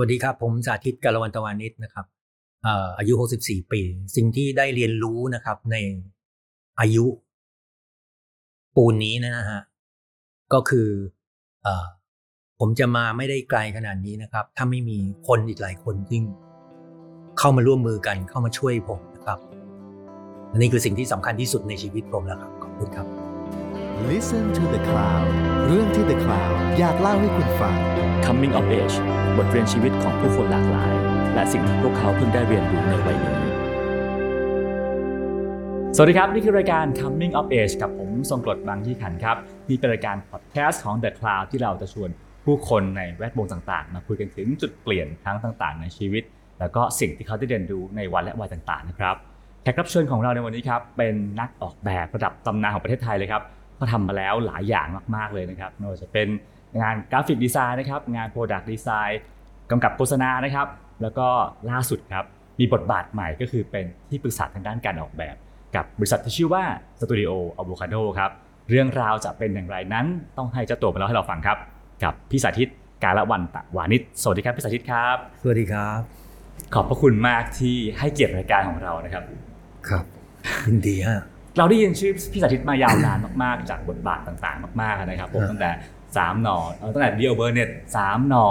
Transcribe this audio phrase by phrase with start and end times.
[0.00, 2.06] วัสดีครับ ผมสาธิตกาลวันตวานิชนะครับ
[2.98, 3.12] อายุ
[3.42, 3.80] 64 ปี
[4.16, 5.76] สิ่งที่ได้เรียนรู้นะครับ ใน
[6.80, 7.06] อายุ
[8.76, 9.60] ปูนนี้นะฮะ
[10.52, 10.88] ก็คือ
[11.66, 11.68] อ
[12.58, 14.98] ผมจะมาไม่ได้ไกลขนาดนี้นะครับ ถ้าไม่มี
[15.28, 16.20] คนอีกหลายคนที่
[17.38, 19.38] เข้ามาร่วมมือกันเข้ามาช่วยผมนะครับ
[20.56, 23.27] นนี้คือสิ่งที่สำคัญที่สุดในชีวิตผมแล้วครับขอบคุณครับ
[24.06, 25.28] Listen to the Cloud
[25.66, 27.76] เรื่องที่ The Cloud อยากเล่าให้คุณฟัง
[28.24, 28.96] Coming of Age
[29.36, 30.94] บทเรียนชีวิตของผู้คนหลากหลาย
[31.34, 33.40] และสิ่งที่พวกเขาเพิ่งได้เรียนรู้ในวัยนี้
[35.96, 39.36] สวัสดีครับ นี่คือรายการ Coming of Age กับผมทรงกรดบางยี่ขันครับ
[39.68, 42.10] นี่เป็นรายการพอดแคสต์ของ The Cloud ที่เราจะชวน
[42.44, 46.22] ผู้คนในแวดวงต่างๆ มาคุยกันถึงจุดเปลี่ยนครั้งต่าง ๆ ในชีวิต
[46.60, 49.16] แล้วก็สิ่งที่เขาได้เรียนรู้ในวันและวัยต่างๆนะครับ
[49.62, 53.44] แขกรับเชิญของเราในวันนี้ครับเป็นนักออกแบบระดับตำนานของประเทศไทยเลยครับ
[53.78, 56.28] เขาทำมาแล้วหลายอย่างมากๆเลยนะครับไม่ว่าจะเป็น
[56.80, 59.20] งาน graphic design นะครับ งาน product design
[59.70, 60.66] กำกับโฆษณานะครับ
[61.02, 61.28] แล้วก็
[61.70, 62.24] ล่าสุดครับ
[62.60, 65.36] มีบทบาทใหม่ก็คือเป็นที่ปรึกษาทางด้านการออกแบบ
[65.76, 66.64] กับบริษัทที่ชื่อว่า
[67.00, 68.30] Studio Avocado ครับ
[68.70, 70.06] เรื่องราวจะเป็นอย่างไรนั้น
[70.38, 71.58] ต้องให้เจ้าตัวมาเล่าให้เราฟังครับ
[72.04, 72.68] กับพี่สาธิต
[73.04, 76.00] กาละวันตะวานิชสวัสดีครับพี่สาธิตครับ สวัสดีครับ
[76.74, 79.24] ขอบพระคุณมากที่ให้เกียรติรายการของเรานะครับ
[79.88, 80.04] ครับ
[80.66, 81.20] ยินดีฮะ
[81.58, 85.70] เราได้ยินชื่อพี่สาธิตมายาวนานมากๆ จากบทบาทต่างๆ มากๆนะครับผมครับตั้งแต่
[86.16, 88.46] สามหนอเอ่อตั้งแต่ Leo Burnett สามหน่อ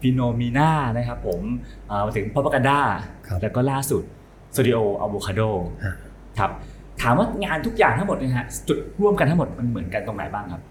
[0.00, 1.40] Phenomena นะครับผม
[1.88, 2.80] เอ่อมาถึง Propaganda
[3.26, 4.02] ครับแล้วก็ล่าสุด
[4.54, 5.40] Studio Avocado
[5.84, 5.94] ฮะ
[6.38, 6.50] ครับ
[7.02, 10.62] ถามว่างานทุกอย่างทั้งหมดเนี่ยฮะจุดร่วมกันทั้งหมดมันเหมือนกันตรงไหนบ้างครับ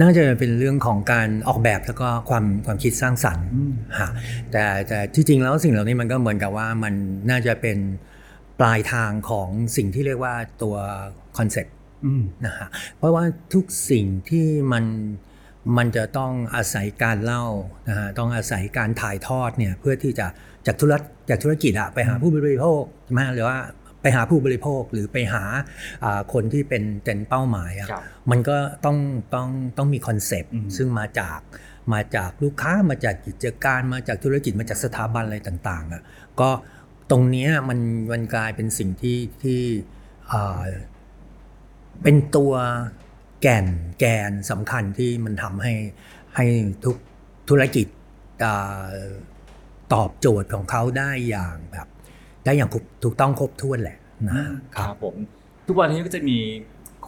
[0.00, 4.10] น่าจะเป็นเรื่องของการออกแบบแล้วก็ความความคิดสร้างสรรค์อืมฮะ
[4.52, 6.94] แต่แต่ที่จริงแล้วสิ่งเหล่านี้มันก็เหมือนกับว่ามัน
[7.30, 7.78] น่าจะเป็น
[8.60, 10.76] ปลายทางของสิ่งที่เรียกว่าตัว
[11.38, 11.74] concept
[12.04, 13.24] อืมนะฮะเพราะว่า
[13.54, 14.84] ทุกสิ่งที่มัน
[15.76, 17.44] มันจะต้องอาศัยการเล่า
[17.88, 20.26] นะฮะต้องอาศัยการถ่ายทอดเนี่ยเพื่อที่จะ
[20.66, 20.94] จากธุร
[21.28, 23.58] จากธุรกิจอะไปหาผู้บริโภคใช่ไหมหรือว่า
[24.02, 25.44] ไปหาผู้บริโภคหรือไปหา
[26.04, 28.98] อ่าคนที่เป็นเป็นเป้าหมายอะครับมันก็ต้อง
[29.34, 29.48] ต้อง
[29.78, 31.38] ต้องมี concept อืมซึ่งมาจาก
[31.92, 36.02] มาจากลูกค้ามาจากกิจการมาจากธุรกิจมาจากสถาบันอะไรต่างๆอะ
[36.40, 36.50] ก็
[37.10, 37.78] ตรงเนี้ยมัน
[38.12, 39.60] มันกลายเป็นสิ่งที่ที่
[40.32, 40.62] อ่า
[42.02, 42.52] เป็นตัว
[43.42, 43.66] แก่น
[44.00, 45.72] แกนสำคัญที่มันทำให้
[46.36, 46.46] ให้
[46.84, 46.96] ทุก
[47.48, 47.86] ธุรกิจ
[48.44, 48.88] อ่า
[49.94, 51.86] ตอบโจทย์ของเขาได้อย่างแบบ
[52.44, 53.98] ได้อย่างถูกถูกต้องครบถ้วนแหละ
[54.28, 54.36] นะ
[54.74, 55.14] ครับผม
[55.66, 56.38] ทุกวันนี้ก็จะมี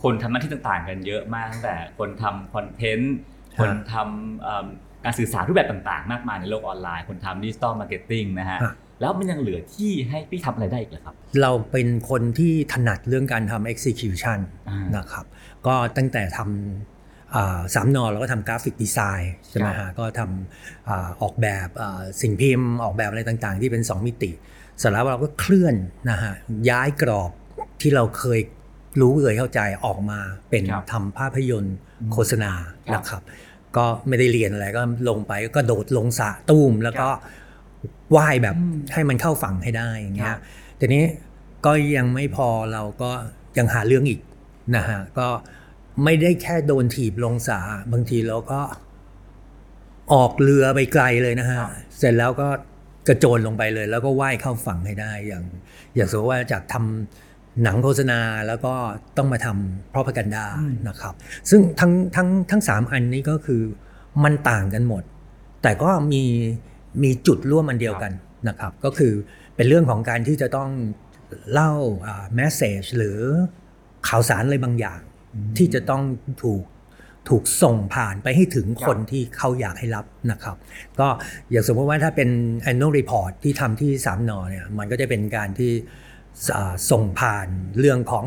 [0.03, 3.15] คนทำหน้าที่ต่างๆ กันเยอะมากตั้งแต่คนทำ content
[3.61, 4.67] คนทำเอิ่ม
[5.05, 15.25] การสื่อสารรูปแบบต่างๆ มากมายในโลกออนไลน์ คนทำ digital marketing นะฮะฮะ แล้วมันยังเหลือที่ให้พี่ทำอะไรได้อีกเหรอครับ เราเป็นคนที่ถนัดเรื่องการทำ execution อะนะครับ
[15.67, 24.31] ก็ตั้งแต่ทำอ่าสามหน่อเราก็ทำ graphic design ใช่ไหมครัฮะบก็ทำอาออกแบบอ่าสิ่งพิมพ์ ออกแบบอะไรต่างๆ ที่เป็น 2 มิติ
[24.79, 25.75] เสร็จแล้วเราก็เคลื่อน
[26.11, 26.35] นะฮะ
[26.71, 27.31] ย้ายกรอบ
[27.81, 28.41] ที่เราเคย
[29.01, 30.21] รู้เคยเข้าใจออกมา
[30.51, 31.77] เป็นครับทำภาพยนตร์
[32.13, 32.53] โฆษณา
[32.89, 33.23] ครับนะครับ
[33.77, 37.09] ก็ไม่ได้เรียนอะไรก็ลงไปก็โดดลงสระตุ้มแล้วก็
[38.17, 40.41] ว่ายแบบอืมให้มันเข้าฝั่งให้ได้อย่างเงี้ครัยบ
[40.81, 41.05] ทีนี้
[41.67, 43.11] ก็ยังไม่พอเราก็
[43.59, 44.21] ยังหาเรื่องอีก
[44.77, 45.29] นะฮะก็
[46.05, 47.61] ไม่ได้แค่โดนถีบลงสา
[47.93, 48.61] บางทีเราก็
[50.13, 51.59] ออกเรือไปไกลเลยนะฮะ
[51.99, 52.49] เสร็จแล้วก็
[53.09, 55.45] กระโจนลงไปเลย แล้วก็ว่ายเข้าฝั่งให้ได้อย่าง
[55.95, 58.75] อย่างสมมติว่าจากทำหนังโฆษณาแล้วก็
[59.17, 60.47] ต้องมาทำพรอพกันดา
[60.89, 61.15] นะครับ
[61.51, 63.63] ซึ่งทั้งทั้งทั้งสามอันนี้ก็คือ
[64.25, 65.03] มันต่างกันหมด
[65.63, 66.25] แต่ก็มี
[67.03, 68.13] มีจุดร่วมอันเดียวกัน
[68.49, 69.13] นะครับ ก็คือ
[69.57, 70.71] เป็นเรื่องของการที่จะต้อง
[71.53, 71.73] เล่า
[72.35, 73.19] แมสเซจหรือ
[74.09, 75.01] ข่าวสารอะไรบางอย่าง
[75.57, 76.03] ที่จะต้อง
[76.43, 76.63] ถูก
[77.29, 80.57] ถูกส่งผ่านไปให้ถึงคนที่เขาอยากให้รับนะครับ
[81.01, 81.09] ก็
[81.51, 82.29] อย่างสมมติว่าถ้าเป็น
[82.71, 85.85] annual report ที่ทำที่สามนอเนี่ยมันก็จะเป็นการที่อ่า
[86.91, 87.49] ส่งผ่าน
[87.79, 88.27] เรื่องของ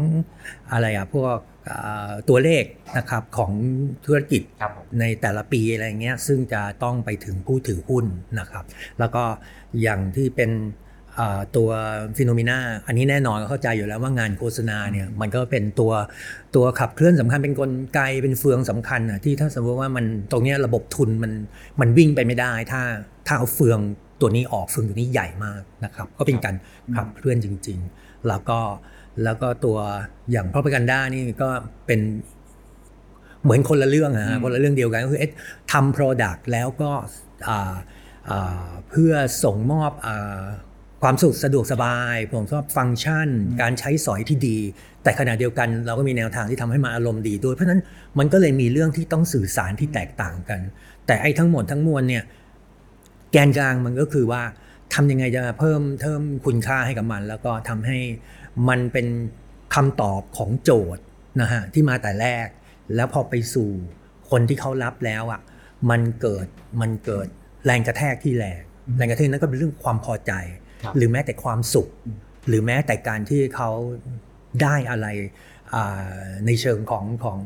[0.72, 1.38] อะไรอะพวก
[1.70, 2.64] อ่าตัวเลข
[2.98, 3.52] นะครับของ
[4.06, 8.06] ธุรกิจครับผมในแต่ละปีอะไรเงี้ยซึ่งจะต้องไปถึงผู้ถือหุ้น
[8.40, 8.64] นะครับ
[9.00, 9.24] แล้วก็
[9.82, 10.52] อย่างที่เป็น
[11.20, 11.70] อ่าตัว
[12.18, 15.92] ฟิโนมิน่าอันนี้แน่นอนเข้าใจอยู่แล้วว่างานโฆษณาเนี่ยมันก็เป็นตัว
[16.56, 21.32] ตัวขับเคลื่อนสำคัญเป็นกลไกเป็นเฟืองสำคัญนะที่ถ้าสมมติว่ามันตรงเนี้ยระบบทุนมัน
[21.80, 22.82] มันวิ่งไปไม่ได้ ถ้า
[23.28, 23.80] ถ้าเอาเฟือง
[24.22, 26.56] ตัวนี้ออกเฟืองตัวนี้ใหญ่มากนะครับ ก็เป็นการ
[26.96, 28.60] ขับเคลื่อนจริง ๆ แล้วก็
[29.24, 29.78] แล้วก็ตัว
[30.32, 31.50] อย่างพ r o p a g a n d a นี่ก็
[31.88, 32.00] เป็น
[33.44, 35.34] เหมือนคนละเรื่องอะฮะคนละเรื่องเดียวกันก็คือเอ๊ะ
[35.72, 36.92] ทำ Product แล้วก็
[37.48, 37.76] อ่า
[38.30, 39.14] อ่าเพื่อ
[39.44, 40.44] ส่งมอบอา
[41.04, 43.28] ความสุขสะดวกสบาย ผมชอบฟังก์ชัน
[43.62, 44.58] การใช้สอยที่ดี
[45.04, 47.82] แต่ขณะเดียวกันเราก็มีแนวทางที่ทำให้มาอารมณ์ดีด้วย เพราะฉะนั้น
[48.20, 50.60] มันก็เลยมีเรื่องที่ต้องสื่อสารที่แตกต่างกัน
[51.08, 52.24] แต่ไอ้ทั้งหมดทั้งมวลเนี่ย
[53.32, 54.42] แกนกลางมันก็คือว่า
[54.94, 57.98] ทำยังไงจะเพิ่มเพิ่มคุณค่าให้กับมัน แล้วก็ทำให้
[58.70, 59.08] มันเป็น
[59.76, 61.04] คำตอบของโจทย์
[61.42, 62.48] นะฮะที่มาแต่แรก
[62.96, 63.70] แล้วพอไปสู่
[64.30, 65.42] คนที่เขารับแล้วอะ
[65.90, 66.48] มันเกิด
[66.82, 67.28] มันเกิด
[67.66, 68.62] แรงกระแทกที่แรง
[68.98, 70.34] แรงกระแทกนั้นก็เป็นเรื่องความพอใจ
[70.84, 71.88] ครับหรือแม้แต่ความสุข
[72.48, 73.70] หรือแม้แต่การที่เขา
[74.62, 75.08] ได้อะไร
[75.74, 77.40] อ่าในเชิงของของ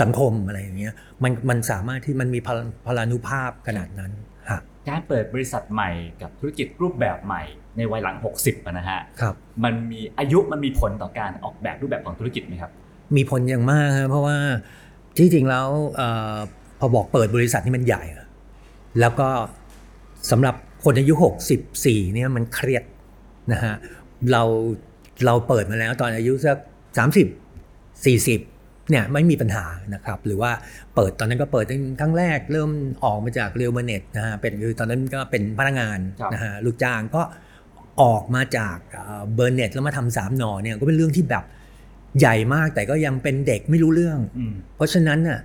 [0.00, 4.29] สังคมอะไรอย่างเงี้ยมันมันสามารถที่มันมีพลพลานุภาพขนาดนั้นฮะ
[4.88, 5.90] การเปิดบริษัทใหม่
[6.22, 7.42] กับธุรกิจรูปแบบใหม่
[7.76, 9.34] ในวัยหลัง 60อะนะฮะครับ
[9.64, 12.70] มันมีอายุมันมีผลต่อการออกแบบรูปแบบของธุรกิจไหมครับ
[13.16, 14.36] มีผลอย่างมากครับเพราะว่า
[15.18, 15.66] ที่จริงแล้ว
[15.96, 16.02] เอ
[16.34, 16.36] อ
[16.78, 18.26] พอบอกเปิดบริษัทนี่มันใหญ่อะ
[19.00, 19.28] แล้วก็
[20.30, 20.54] สำหรับ
[20.84, 21.14] คนอายุ
[21.62, 22.84] 64เนี่ยมันเครียด
[23.52, 23.74] นะฮะ
[24.32, 24.42] เรา
[25.26, 26.58] เราเปิดมาแล้วตอนอายุสัก
[26.96, 28.59] 30 40
[28.90, 30.50] เนี่ยไม่มีปัญหานะครับ หรือว่า
[30.94, 32.70] เปิดตอนนั้นก็เปิดตั้งครั้งแรกเริ่ม
[33.04, 37.22] ออกมาจากเรียวเมเน็ตนะฮะเป็นคือตอนนั้นก็เป็นพนักงานครับนะฮะลูกจ้างก็
[38.02, 38.78] ออกมาจาก
[39.34, 41.44] Burnett แล้วมาทำสามหน่อเนี่ยก็เป็นเรื่องที่แบบ
[42.20, 45.40] ใหญ่มากแต่ก็ยังเป็นเด็กไม่รู้เรื่องอืมเพราะฉะนั้นน่ะ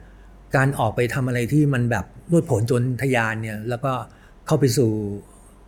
[0.56, 3.91] การออกไปทำอะไรที่มันแบบโลดโผนโจนทะยานเนี่ยแล้วก็
[4.48, 4.91] เข้าไปสู่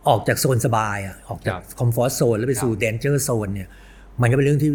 [0.08, 3.68] ออกจากโซนสบายอะออกจากครับคอมฟอร์ z โซนแล้วไปสู่ danger zone เนี่ย
[4.20, 4.70] มันก็เป็นเรื่องที่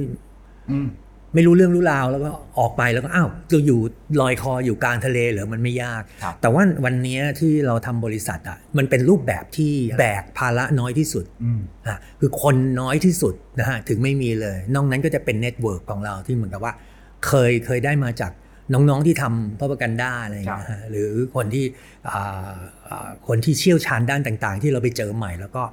[0.71, 0.87] อืม
[1.33, 3.79] ไม่รู้เรื่องรู้ราวแล้วก็ออกไปแล้วก็อ้าวจะอยู่
[4.21, 16.73] ลอยคออยู่กลางทะเลเหรอมันไม่ยากครับแต่ว่าวันนี้ที่เราทำบริษัทอะมันเป็นรูปแบบที่แบกภาระน้อยที่สุดอืมอะคือคนน้อยที่สุดนะฮะถึงไม่มีเลย นอกนั้นก็จะเป็น network ของเราที่เหมือนกับว่า
[17.25, 18.31] เคยเคยได้มาจาก
[18.73, 21.65] น้องๆที่ทำ Propaganda อะไรอย่างเงี้ยฮะหรือคนที่
[22.09, 22.55] อ่า
[22.89, 25.63] อ่าคนที่เชี่ยวชาญด้านต่าง ๆ ที่เราไปเจอใหม่แล้วก็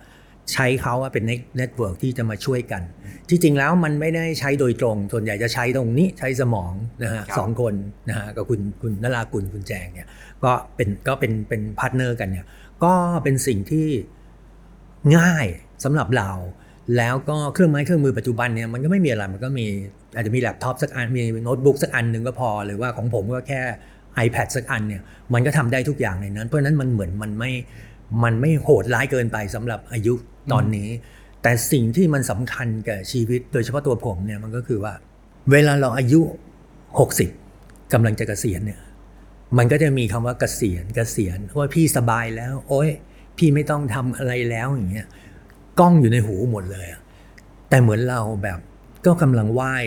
[0.53, 1.25] ใช้เขาว่าเป็น
[1.57, 2.83] network ที่จะมาช่วยกัน
[3.29, 7.75] ที่จริงแล้วมันไม่ได้ใช้โดยตรง ส่วนใหญ่จะใช้ตรงนี้ใช้สมองนะฮะครับสองคน
[8.09, 10.09] นะฮะกับคุณคุณนรากุลคุณแจงเนี่ย
[10.45, 12.47] ก็เป็นก็เป็นเป็น partner กันเนี่ย
[12.85, 12.93] ก็
[13.25, 13.89] เป็นสิ่งที่
[15.17, 15.47] ง่าย
[15.85, 16.31] สำหรับเรา
[16.97, 19.67] แล้วก็เครื่องไม้เครื่องมือปัจจุบันเนี่ยมันก็ไม่มีอะไรมันก็มี
[20.15, 23.61] อาจจะมีแล็ปท็อปสักอันมีโน้ตบุ๊กสักอันหนึ่งก็พอ หรือว่าของผมก็แค่
[24.25, 25.03] iPad สักอันเนี่ย
[25.35, 27.53] มันก็ทำได้ทุกอย่างในนั้น เพราะฉะนั้นมันเหมือนมันไม่
[28.25, 30.15] มันไม่โหดร้ายเกินไปสำหรับอายุ
[30.53, 30.89] ตอนนี้
[31.43, 34.95] แต่สิ่งที่มันสำคัญกับชีวิต โดยเฉพาะตัวผมเนี่ยมันก็คือว่า
[35.51, 36.21] เวลาเราอายุ
[37.07, 38.81] 60กำลังจะเกษียณเนี่ย
[39.59, 42.91] มันก็จะมีคำว่าเกษียณเกษียณว่าพี่สบายแล้ว โอ้ย
[43.39, 45.07] พี่ไม่ต้องทำอะไรแล้วอย่างเงี้ย
[45.81, 46.87] กล้องอยู่ในหูหมดเลย
[47.69, 48.59] แต่เหมือนเราแบบ
[49.07, 49.85] ก็กำลังว่าย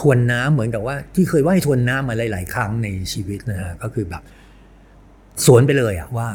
[0.00, 4.22] ทวนน้ำเหมือนกับว่า ที่เคยว่ายทวนน้ำมาหลาย ๆ ครั้งในชีวิตนะฮะก็คือแบบ
[5.46, 6.28] สวนไปเลยอะว่า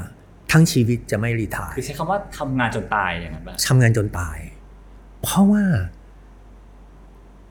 [0.51, 4.37] ทั้งชีวิตจะไม่รีไทายคือใช้คำว่าทำงานจนตายอย่างนั้นป่ะทำงานจนตาย
[5.23, 5.63] เพราะว่า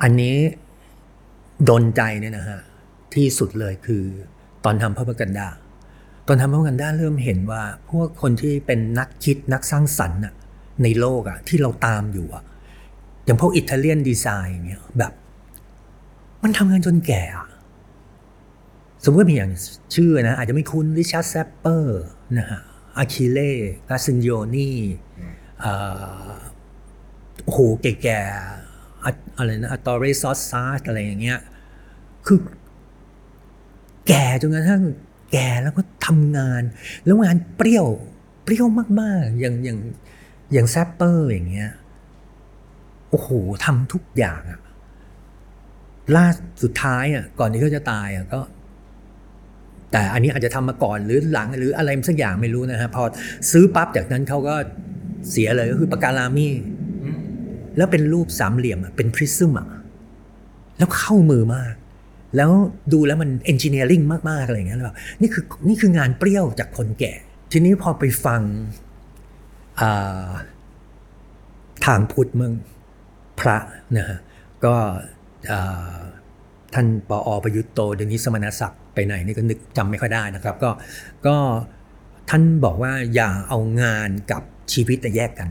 [0.03, 0.37] อันนี้
[1.65, 2.61] โดนใจเนี่ยนะฮะ
[3.15, 4.03] ที่สุดเลยคือ
[4.65, 5.49] ตอนทำ Propaganda
[6.29, 10.35] ตอนทำ Propaganda เริ่มเห็นว่า พวกคนที่เป็นนักคิดนักสร้างสรรค์น่ะ
[10.83, 12.45] ในโลกอะที่เราตามอยู่อะ
[13.25, 15.13] อย่างพวก Italian design อย่างเงี้ยแบบ
[16.43, 17.49] มันทำงานจนแก่อะ
[19.05, 19.53] สมมติว่ามีอย่าง
[19.95, 22.03] ชื่อนะ อาจจะไม่คุ้น Richard Sapper
[22.39, 22.63] นะฮะ
[22.99, 24.71] Achille Castiglioni
[25.61, 25.73] เอ่
[26.27, 26.29] อ
[27.45, 31.41] โอ้โหแก่ๆอะอะไรนะ Ettore Sottsass อะไรอย่างเงี้ย
[32.27, 32.39] คือ
[34.09, 34.83] แก่จนกระทั่ง
[35.33, 36.63] แก่แล้วก็ทำงาน
[37.05, 37.87] แล้วงานเปรี้ยว
[38.45, 38.67] เปรี้ยว
[39.01, 39.79] มากๆ อย่างอย่าง
[40.53, 41.71] อย่าง Sapper อย่างเงี้ย
[43.11, 43.29] โอ้โห
[43.65, 44.61] ทำทุกอย่างอะ
[46.17, 46.27] ล่า
[46.63, 48.41] สุดท้ายอะก่อนที่เขาจะตายอะก็
[49.95, 53.03] แต่อันนี้อาจจะทำมาก่อนหรือหลังหรืออะไรสักอย่างไม่รู้นะฮะพอ
[53.51, 54.55] ซื้อปั๊บจากนั้นเขาก็
[55.31, 56.49] เสียเลยก็คือปากกาลามี
[57.77, 59.67] แล้วเป็นรูปสามเหลี่ยมอะเป็นพริซึมอะ
[60.79, 61.73] แล้วเข้ามือมาก
[62.37, 62.51] แล้ว
[62.93, 67.13] ดูแล้วมันเอนจิเนียริงมาก ๆ อะไรอย่างเงี้ยแล้วแบบนี่คือนี่คืองานเปรี้ยวจากคนแก่
[67.53, 70.29] ทีนี้พอไปฟังา
[71.87, 72.53] ทางพุทธมือง
[73.41, 73.57] พระ
[73.97, 74.19] นะฮะ
[74.65, 74.75] ก็
[76.75, 80.71] ท่านปออประยุทธ์โตเดี๋ยวนี้สมณศักดิ ไปไหนนี่ก็นึกจำไม่ค่อยได้นะครับ ก็
[81.27, 81.37] ก็
[82.31, 85.49] ท่านบอกว่าอย่าเอางานกับชีวิตแต่แยกกัน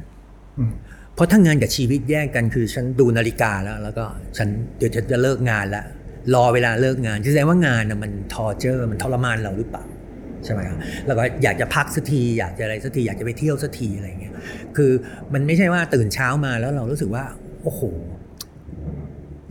[0.60, 0.74] อืม
[1.16, 4.06] เพราะถ้างานกับชีวิตแยกกันคือฉันดูนาฬิกาแล้ว แล้วก็
[4.38, 4.48] ฉัน
[4.78, 5.86] เดี๋ยวฉันจะเลิกงานแล้ว
[6.36, 9.84] รอเวลาเลิกงานแสดงว่างานน่ะมันทอเจอร์มันทรมานเราหรือเปล่า
[10.46, 14.34] ใช่ไหมครับแล้วก็อยากจะพักสักทีอยากจะอะไรสักทีอยากจะไปเที่ยวสักทีอะไรอย่างเงี้ย
[14.76, 14.92] คือ
[15.34, 17.24] มันไม่ใช่ว่าตื่นเช้ามาแล้วเรารู้สึกว่า
[17.64, 17.82] โอ้โห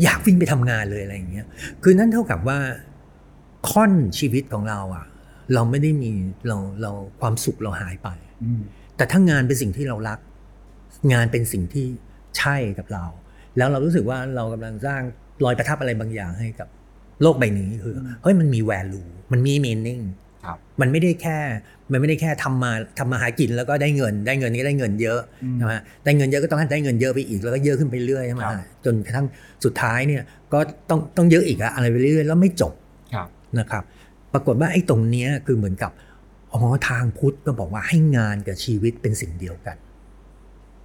[0.02, 1.46] อยากวิ่งไปทำงานเลยอะไรอย่างเงี้ย
[1.82, 2.58] คือนั่นเท่ากับว่า
[3.70, 5.06] ค่อนชีวิตของเราอะ
[5.54, 6.10] เราไม่ได้มี
[6.48, 8.08] เราเราความสุขเราหายไป
[8.44, 8.62] อืม
[8.96, 10.18] แต่ถ้างานเป็นสิ่งที่เรารัก
[11.12, 11.86] งานเป็นสิ่งที่
[12.38, 13.04] ใช่กับเรา
[13.56, 15.02] แล้วเรารู้สึกว่าเรากำลังสร้าง
[15.44, 16.68] รอยประทับอะไรบางอย่างให้กับ
[17.22, 20.02] โลกใบนี้คือเฮ้ยมันมี value มันมี meaning
[20.44, 21.38] ครับมันไม่ได้แค่
[21.92, 29.26] มันไม่ได้แค่ทำมาทำมาหากินแล้วก็ได้เงิน ได้เงินก็ได้เงินเยอะอืมใช่ไหมได้เงินเยอะก็ต้องให้ได้เงินเยอะไปอีกแล้วก็เยอะขึ้นไปเรื่อยใช่ไหมครับฮะจนกระทั่ง
[29.64, 30.58] สุดท้ายเนี่ยก็
[30.90, 32.81] ต้องต้องเยอะอีกอะอะไรไปเรื่อยๆแล้วไม่จบครับ
[33.60, 33.84] นะครับ
[34.32, 35.92] ปรากฏว่าไอ้ตรงเนี้ยคือเหมือนกับ
[36.52, 39.76] อ๋อทางพุทธก็บอกว่าให้งานกับชีวิตเป็นสิ่งเดียวกัน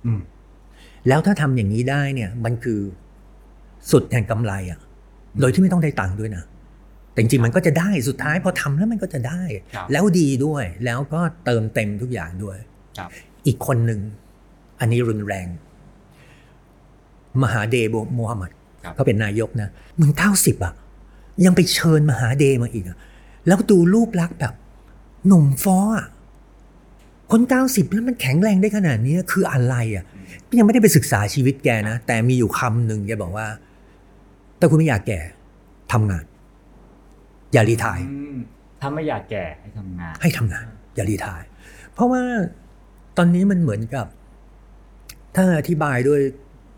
[0.05, 0.21] อืม
[1.07, 2.79] แล้วถ้าทำอย่างนี้ได้เนี่ย มันคือ
[3.91, 4.79] สุดแห่งกำไรอะ่ะ
[5.39, 6.43] โดยที่ไม่ต้องได้ตังค์ด้วยนะ
[7.11, 9.41] แต่จริงๆมันก็จะได้สุดท้ายพอทำแล้วมันก็จะได้
[9.75, 12.57] ครับแล้วดีด้วย แล้วก็เติมเต็มทุกอย่างด้วย
[12.97, 13.09] ครับ
[13.45, 13.99] อีกคนหนึ่ง
[14.79, 15.47] อันนี้รุนแรง
[17.43, 18.51] มหาเดโบมูฮัมหมัด
[18.83, 19.69] ครับเขาเป็นนายกนะ
[19.99, 20.73] มึงเก้าสิบอะ
[21.45, 22.97] ยังไปเชิญมหาเดมาอีกอะ
[23.47, 24.53] แล้วดูรูปลักษณ์แบบ
[25.27, 26.07] หนุ่มฟ้ออะ
[27.31, 30.05] คนเก้าสิบแล้วมันแข็งแรงได้ขนาดนี้คืออะไรอะ
[30.59, 33.47] ยังไม่ได้ไปศึกษาชีวิตแกนะ แต่มีอยู่คำหนึ่งแกบอกว่า
[34.59, 35.19] ถ้าคุณไม่อยากแก่
[35.91, 36.25] ทำงาน
[37.53, 38.35] อย่ารีไทายอืม
[38.81, 40.65] ถ้าไม่อยากแก่ให้ทำงาน ให้ทำงาน
[40.95, 41.43] อย่ารีไทาย
[41.93, 42.21] เพราะว่า
[43.17, 44.05] ตอนนี้มันเหมือนกับ
[45.35, 46.21] ถ้าอธิบายด้วย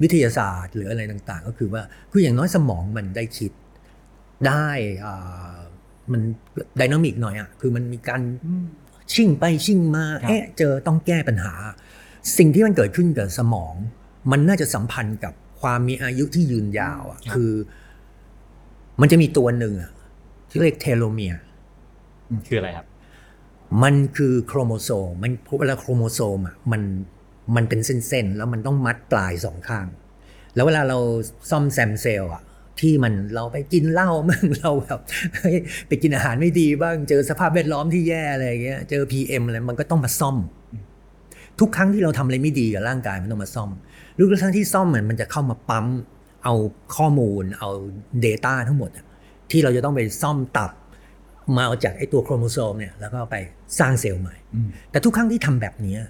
[0.02, 3.52] วิทยาศาสตร์หรืออะไรต่าง ๆ ก็คือว่าคืออย่างน้อยสมองมันได้คิด
[4.48, 4.70] ได้
[5.06, 5.56] อ่า
[6.12, 6.22] มัน
[6.78, 8.66] ไดนามิกหน่อยอะ่ะคือมันมีการอืม
[9.14, 11.54] ชิ่งไปชิ่งมาครับเอ๊ะเจอต้องแก้ปัญหา
[12.38, 13.74] สิ่งที่มันเกิดขึ้นกับสมอง
[14.32, 17.52] มันน่าจะสัมพันธ์กับความมีอายุที่ยืนยาวอะคือ
[19.02, 19.92] มันจะมีตัวหนึ่งอะ
[20.50, 21.42] ที่เรียก telomere
[22.48, 22.88] คืออะไรครับ
[23.84, 26.82] มันคือโครโมโซมมันเวลาโครโมโซมอะมัน
[27.56, 29.88] มันเป็นเส้นๆแล้วมันต้องมัดปลายสองข้าง
[30.56, 30.98] แล้วเวลาเรา
[31.50, 32.44] ซ่อมแซมเซลล์อะ
[32.82, 35.00] ที่มันเราไปกินเหล้าบ้างเราแบบ
[35.36, 35.58] เฮ้ย
[35.88, 40.38] ไปกินอาหารไม่ดีบ้าง เจอสภาพแวดล้อมที่แย่อะไรอย่างเงี้ยเจอ PM อะไรมันก็ต้องมาซ่อม
[41.60, 43.70] ทุกครั้งที่เราทำอะไรไม่ดีกับร่างกายมันต้องมาซ่อม
[44.18, 45.86] ทุกครั้งที่ซ่อมมันมันจะเข้ามาปั๊ม
[46.44, 46.54] เอา
[46.96, 47.70] ข้อมูลเอา
[48.26, 49.06] Data ทั้งหมดอะ
[49.52, 50.72] ที่เราจะต้องไปซ่อมตับ
[51.56, 53.38] มาเอาจากไอ้ตัวโครโมโซมเนี่ยแล้วก็เอาไป
[53.80, 56.02] สร้างเซลล์ใหม่อืมแต่ทุกครั้งที่ทำแบบเนี้ย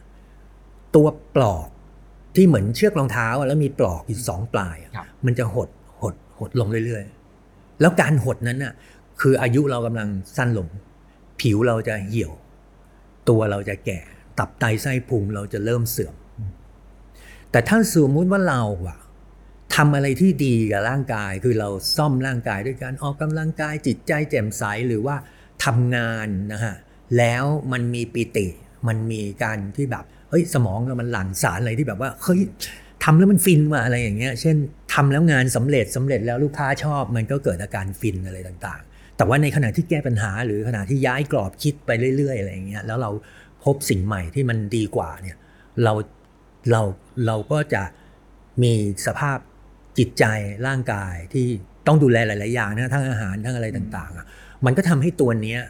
[0.96, 1.68] ตัวปลอก
[2.36, 5.70] ที่เหมือนเชือกรองเท้าอะแล้วมีปลอกอยู่สองปลายอะครับมันจะหด
[6.39, 8.74] หดลงเรื่อยๆ แล้วการหดนั้นน่ะ
[9.22, 10.67] คืออายุเรากำลังสั้นลง
[11.39, 12.31] ผิวเราจะเหี่ยว
[13.29, 14.00] ตัวเราจะแก่
[14.39, 16.15] ตับไตไส้พุงเราจะเริ่มเสื่อม
[17.51, 18.98] แต่ถ้าสมมุติว่าเราอะ
[19.75, 25.15] ทำอะไรที่ดีกับร่างกาย คือเราซ่อมร่างกายด้วยการออกกำลังกายจิตใจแจ่มใสหรือว่า
[25.65, 26.75] ทำงานนะฮะ
[27.17, 28.48] แล้วมันมีปิติ
[28.88, 32.41] มันมีการที่แบบเฮ้ยสมองเรามันหลั่งสารอะไรที่แบบว่าเฮ้ย
[33.03, 34.58] ทำแล้วมันฟินว่ะอะไรอย่างเงี้ย เช่น
[35.01, 43.12] ทำแล้วงานสำเร็จสำเร็จแล้วลูกค้าชอบ มันก็เกิดอาการฟินอะไรต่างๆ แต่ว่าในขณะที่แก้ปัญหา หรือขณะที่ย้ายกรอบคิดไปเรื่อยๆอะไรอย่างเงี้ยแล้วเรา
[43.65, 45.38] พบสิ่งใหม่ที่มันดีกว่าเนี่ย
[45.84, 45.94] เรา
[46.72, 46.82] เรา
[47.27, 47.84] เราก็จะ
[48.63, 48.74] มี
[49.08, 49.38] สภาพ
[49.98, 50.25] จิตใจ
[50.68, 51.46] ร่างกายที่
[51.88, 54.25] ต้องดูแลหลาย ๆ อย่างนะทั้งอาหารทั้งอะไรต่างๆอะ
[54.65, 55.62] มันก็ทำให้ตัวเนี้ย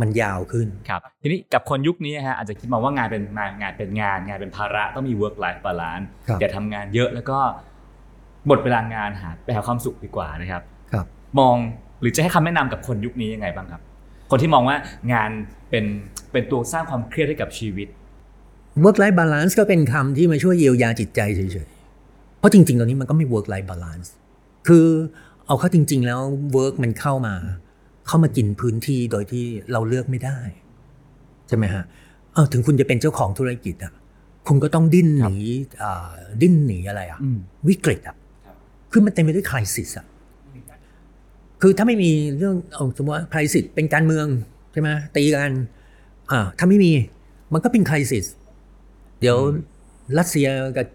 [0.00, 7.38] มันยาวขึ้นครับทีนี้กับคนยุคนี้ฮะอาจจะคิดมาว่างานเป็นงานงานเป็นงาน งานเป็นภาระต้องมี work life balance ครับอย่าทำงานเยอะแล้วก็
[8.48, 10.62] หมดเวลางานหาไปหาความสุขดีกว่านะครับ
[10.92, 11.06] ครับ
[11.38, 11.56] มอง
[12.00, 13.80] หรือจะให้คำแนะนำกับคนยุคนี้ยังไงบ้างครับ
[14.30, 14.76] คนที่มองว่า
[15.12, 15.30] งาน
[15.70, 15.84] เป็น
[16.32, 17.88] เป็นตัวสร้างความเครียดให้กับชีวิต
[18.82, 24.08] work life balance ก็เป็นคำที่มาช่วยเยียวยาจิตใจเฉยๆ เพราะจริงๆ ตอนนี้มันก็ไม่ work life balance
[24.68, 24.86] คือ
[25.46, 26.20] เอาเข้าจริง ๆ แล้ว
[26.56, 27.34] work มันเข้ามา
[28.06, 30.38] เข้ามากินพื้นที่โดยที่เราเลือกไม่ได้
[31.48, 31.84] ใช่ไหมฮะ
[32.32, 33.92] เออถึงคุณจะเป็นเจ้าของธุรกิจอะ
[34.48, 35.36] คุณก็ต้องดิ้นหนี
[35.82, 36.10] อ่า
[36.42, 37.38] ดิ้นหนีอะไรอะอืม
[37.68, 38.16] วิกฤตอะ
[38.92, 40.06] ครับคือมันเต็มไปด้วยคริสิสอะ
[41.62, 44.26] คือถ้าไม่มีเรื่องเอาสมมติว่าคริสิสเป็นการเมือง
[44.72, 45.52] ใช่ไหมตีกัน
[46.30, 46.92] อ่าถ้าไม่มี
[47.52, 48.24] มันก็เป็นคริสิส
[49.20, 49.38] เดี๋ยว
[50.18, 50.86] รัสเซียกับ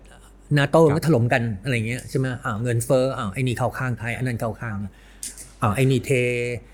[0.57, 4.75] นาโต้ครับก็ถล่มกันอะไรเงี้ยใช่ไหมอ่าเงินเฟ้ออ่าไอ้นี่เข้าข้างไทยอันนั้นเข้าข้าง
[5.61, 6.72] อ่าไอ้นี่เทเอ่อ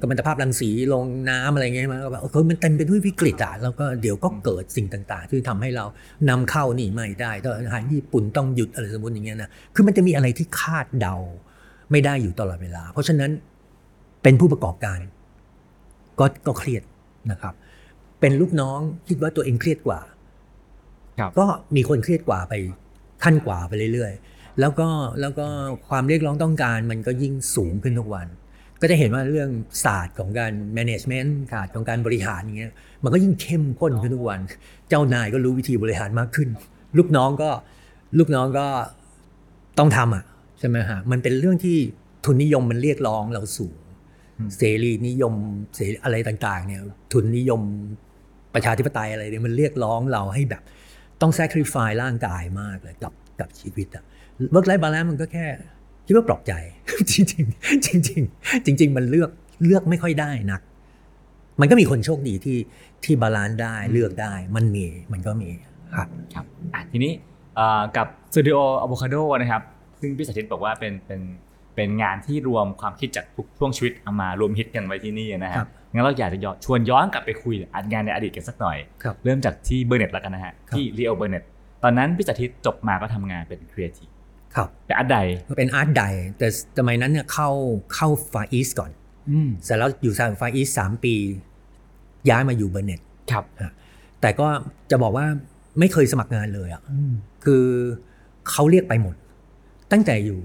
[0.00, 5.84] กัมมันตภาพรังสีลงน้ำอะไรเงี้ยใช่ไหมก็แบบเออมันเต็มไปด้วยวิกฤตอะแล้วก็เดี๋ยวก็เกิดสิ่งต่างๆ ที่ทำให้เรา
[6.28, 11.16] นำเข้านี่ไม่ได้ถ้าอาหารญี่ปุ่นต้องหยุดอะไรสมมติอย่างเงี้ยนะคือมันจะมีอะไรที่คาดเดา
[11.90, 13.30] ไม่ได้อยู่ตลอดเวลา เพราะฉะนั้น
[14.22, 15.00] เป็นผู้ประกอบการ
[16.18, 16.82] ก็ก็เครียด
[17.30, 17.54] นะครับ
[18.20, 20.00] เป็นลูกน้องคิดว่าตัวเองเครียดกว่า
[21.20, 21.46] ครับก็
[21.76, 22.54] มีคนเครียดกว่าไป
[23.24, 24.88] ขั้นกว่าไปเรื่อยๆ แล้วก็
[25.20, 25.46] แล้วก็
[25.88, 28.26] ความเรียกร้องต้องการมันก็ยิ่งสูงขึ้นทุกวัน
[28.80, 29.50] ก็จะเห็นว่าเรื่อง
[29.84, 32.72] ศาสตร์ของการ management ศาสตร์ของการบริหารอย่างเงี้ย
[33.04, 34.40] มันก็ยิ่งเข้มข้นขึ้นทุกวัน
[34.88, 36.48] เจ้านายก็รู้วิธีบริหารมากขึ้น
[36.98, 37.50] ลูกน้องก็
[38.18, 38.66] ลูกน้องก็
[39.78, 40.24] ต้องทำอะ
[40.58, 41.76] ใช่ไหมฮะมันเป็นเรื่องที่
[42.24, 43.78] ทุนนิยมมันเรียกร้องเราสูง
[44.56, 45.34] เสรีนิยม
[45.74, 46.80] เสรีอะไรต่าง ๆ เนี่ย
[47.12, 47.60] ทุนนิยม
[48.54, 50.62] ประชาธิปไตยอะไรเนี่ยมันเรียกร้องเราให้แบบ
[51.20, 54.04] ต้อง sacrifice ร่างกายมากเลยกับกับชีวิตอะ
[54.54, 55.46] work life balance มันก็แค่
[56.06, 56.52] คิดว่าปลอบใจ
[57.10, 59.30] จริงๆจริงๆจริง ๆ มันเลือก
[59.64, 60.60] เลือกไม่ค่อยได้นัก
[61.60, 62.58] มันก็มีคนโชคดีที่
[63.04, 65.50] ที่ balance ได้เลือกได้ มันมีมันก็มี
[65.96, 66.44] ครับครับ
[66.74, 67.12] อะทีนี้
[67.56, 69.62] เอ่อกับสตูดิโออะโวคาโดนะครับ
[70.00, 71.20] ซึ่งพี่สาธิตบอกว่าเป็นเป็น
[71.74, 81.42] เป็นงานที่รวมความคิดจากทุกช่วงชีวิตเอามารวมฮิตกันไว้ที่นี่นะครัฮะบงั้นเราอยากจะย้อนชวนย้อนกลับไปคุยอัดงานในอดีตกันสักหน่อยครับเริ่มจากที่ Burnett แล้วกันนะฮะครับที่รีโอเบอร์เน็ต
[81.82, 84.08] ตอนนั้นพี่สาธิตจบมาก็ทำงานเป็นครีเอทีฟ
[84.56, 86.02] ครับแต่อัดใดก็เป็นอาร์ตได
[86.38, 86.46] แต่
[86.78, 87.48] สมัยนั้นเนี่ยเข้า
[87.94, 88.90] เข้าฟาอีสก่อน
[89.30, 91.14] อืมเสร็จแล้วอยู่ฟาอีสสามปี
[92.30, 93.44] ย้ายมาอยู่เบอร์เน็ตครับ
[94.20, 94.46] แต่ก็
[94.90, 95.26] จะบอกว่า
[95.78, 97.12] ไม่เคยสมัครงานเลยอะอืม
[97.44, 97.64] คือ
[98.50, 99.14] เขาเรียกไปหมด
[99.92, 100.40] ตั้งแต่อยู่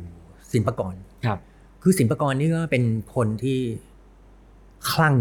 [0.51, 1.39] ศิลปากรครับ
[1.81, 2.83] คือศิลปากรนี่ก็เป็น
[3.15, 3.59] คนที่
[4.91, 5.15] คลั่ง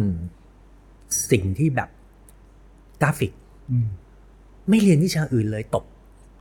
[1.31, 1.89] สิ่งที่แบบ
[3.03, 3.33] กราฟิก
[3.71, 3.87] อืม
[4.69, 5.85] ไม่เรียนวิชาอื่นเลยตก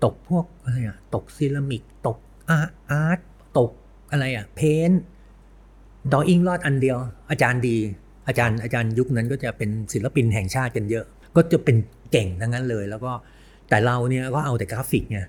[0.04, 2.18] ตกพวกอะไรอะตกเซรามิก ตก
[2.50, 3.20] อาร์อาร์ต
[3.58, 3.72] ตก
[4.12, 6.98] อะไรอะ painting รอดอันเดียว
[7.30, 7.78] อาจารย์ดี
[8.28, 11.78] อาจารย์อาจารย์ยุคนั้นก็จะเป็นศิลปินแห่งชาติกันเยอะ ก็จะเป็น
[12.12, 13.12] เก่งทั้งนั้นเลย แล้วก็
[13.70, 15.20] แต่เราเนี่ยก็เอาแต่กราฟิกไง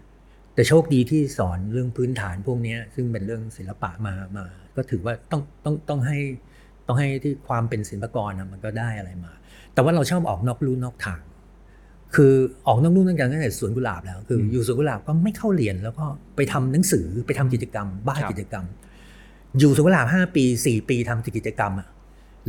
[0.54, 4.44] แต่โชคดีที่สอนเรื่องพื้นฐานพวกนี้ซึ่งเป็นเรื่องศิลปะมามา
[4.76, 6.18] ก็ถือว่าต้องต้องต้องให้
[6.86, 9.32] ต้องให้ที่ความเป็นศิลปกรนะมันก็ได้อะไรมา
[9.74, 11.20] แต่ว่าเราชอบออกนอกลู่นอกทาง
[12.14, 12.33] คือ
[12.67, 16.05] ออกนอกลู่นอกทางตั้งแต่สวนกุหลาบแล้ว คืออมอยู่สวนกุหลาบก็ไม่เข้าเรียนแล้วก็
[16.37, 18.64] ไปทำหนังสือไปทำกิจกรรม บ้าครับกิจกรรม
[19.59, 21.88] อยู่สวนกุหลาบห้าปีสี่ปีทำกิจกรรมอะ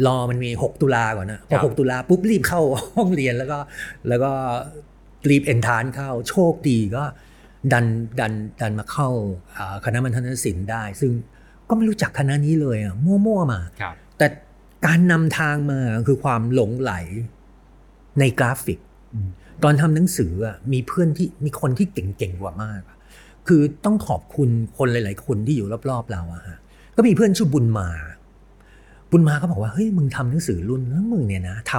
[0.06, 2.62] รอมันมีหกตุลาก่อนนะพอหกตุลาปุ๊บรีบเข้า
[2.98, 3.60] ห้องเรียนแล้วก็
[4.08, 4.32] แล้วก็
[5.30, 7.04] รีบเอนทานเข้าโชคดีก็
[7.74, 7.86] ดัน
[8.20, 9.10] ดันดันมาเข้า
[9.58, 11.12] อ่าคณะมัณฑนศิลป์ได้ ซึ่ง
[11.70, 14.28] ก็ไม่รู้จักคณะนี้เลยอะมั่วๆมาครับแต่
[14.86, 16.94] การนำทางมาคือความหลงไหล
[18.20, 18.91] ในกราฟิกอืม
[19.64, 22.82] ตอนทำหนังสืออะมีเพื่อนที่มีคนที่เก่งๆกว่ามาก
[23.48, 26.58] คือต้องขอบคุณคนหลาย ๆ คนที่อยู่รอบๆเราอะฮะ
[26.96, 27.88] ก็มีเพื่อนชื่อบุญมา
[29.12, 31.74] บุญมาก็บอกว่าเฮ้ยมึงทำหนังสือรุ่นแล้วมึงเนี่ยนะท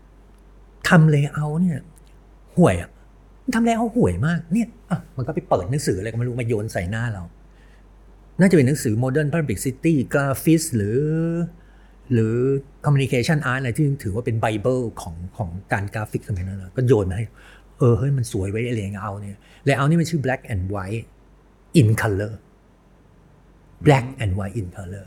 [0.00, 1.78] ำทำ layout เนี่ย
[2.56, 2.90] ห่วยอะ
[3.54, 7.22] ทำ layout ห่วยมากเนี่ยอะมันก็ไปเปิดหนังสืออะไรก็ไม่รู้มาโยนใส่หน้าเรา
[8.40, 10.98] น่าจะเป็นหนังสือ Modern Publicity Graphis หรือ
[12.12, 12.34] หรือ
[12.84, 17.26] Communication Art อะไรที่ถือว่าเป็นไบเบิลของของการกราฟิกสมัยนั้นนะก็โยนมาให้
[17.78, 21.06] เออเฮ้ยมันสวยเว้ย layout เนี่ย layout นี่มันชื่อ black and white
[21.80, 22.32] in color
[23.86, 25.06] black and white in color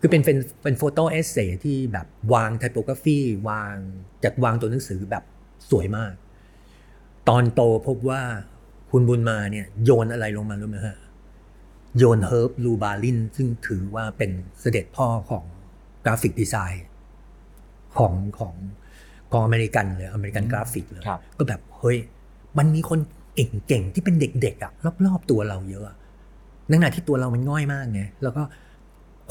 [0.00, 3.74] คือเป็นเป็นเป็น photo essay ที่แบบวาง typography วาง
[4.24, 5.24] จัดวางตัวหนังสือแบบ
[5.70, 6.12] สวยมาก
[7.28, 8.22] ตอนโตพบว่า
[8.90, 10.98] คุณบุญมาเนี่ยโยนอะไรลงมารู้ไหมฮะ
[11.98, 15.44] โยน Herb Lubalin ซึ่งถือว่าเป็นเสด็จพ่อของ
[16.04, 16.86] graphic design
[17.98, 18.54] ของของ
[19.32, 21.98] ของอเมริกันเลยอเมริกันกราฟิกเลยครับก็แบบเฮ้ย
[22.58, 22.98] มันมีคน
[23.34, 24.72] เก่งๆที่เป็นเด็กๆอะ
[25.06, 25.96] รอบๆตัวเราเยอะอะ
[26.68, 28.42] ในขณะที่ตัวเรามันง่อยมากไงแล้วก็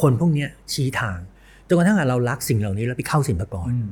[0.01, 1.19] คนพวกเนี้ยชี้ทาง
[1.67, 3.89] จนกระทั่งเรารักสิ่งเหล่านี้แล้วไปเข้าศิลปากรอืม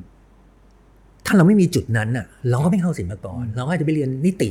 [1.25, 4.49] ถ้าเราไม่มีจุดนั้นน่ะ เราก็ไม่เข้าศิลปากรเราก็อาจจะไปเรียนนิติ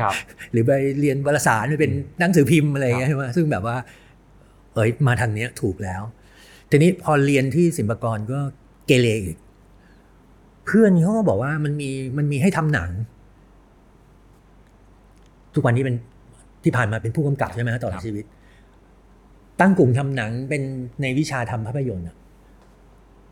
[0.00, 0.14] ครับ
[0.52, 3.76] หรือไปเรียนวารสารไปเป็นหนังสือพิมพ์อะไรอย่างเงี้ยใช่ไหมซึ่งแบบว่า
[4.74, 6.02] เอ้ยมาทางเนี้ยถูกแล้ว
[6.70, 8.40] ทีนี้พอเรียนที่ศิลปากรก็
[8.86, 9.38] เกเรอีก
[10.66, 12.90] เพื่อนเขาก็บอกว่ามันมีมันมีให้ทำหนัง
[15.54, 15.96] ทุกวันนี้เป็น
[16.64, 18.24] ที่ผ่านมาเป็นผู้กำกับใช่ไหมฮะตลอดครับชีวิต
[19.60, 20.62] ตั้งกลุ่มทำหนังเป็น
[21.02, 22.16] ในวิชาทำภาพยนตร์อะ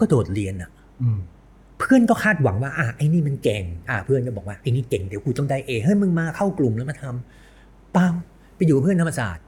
[0.01, 0.71] ก็โดดเรียนอะ
[1.03, 1.19] อืม
[1.79, 8.13] เพื่อนก็คาดหวังว่า อะไอ้นี่มันเก่ง อะเพื่อนก็บอกว่าไอ้นี่เก่งเดี๋ยวกูต้องได้เอเฮ้ยมึงมาเข้ากลุ่มแล้วมาทำปัง
[8.57, 9.47] ไปอยู่กับเพื่อนธรรมศาสตร์อ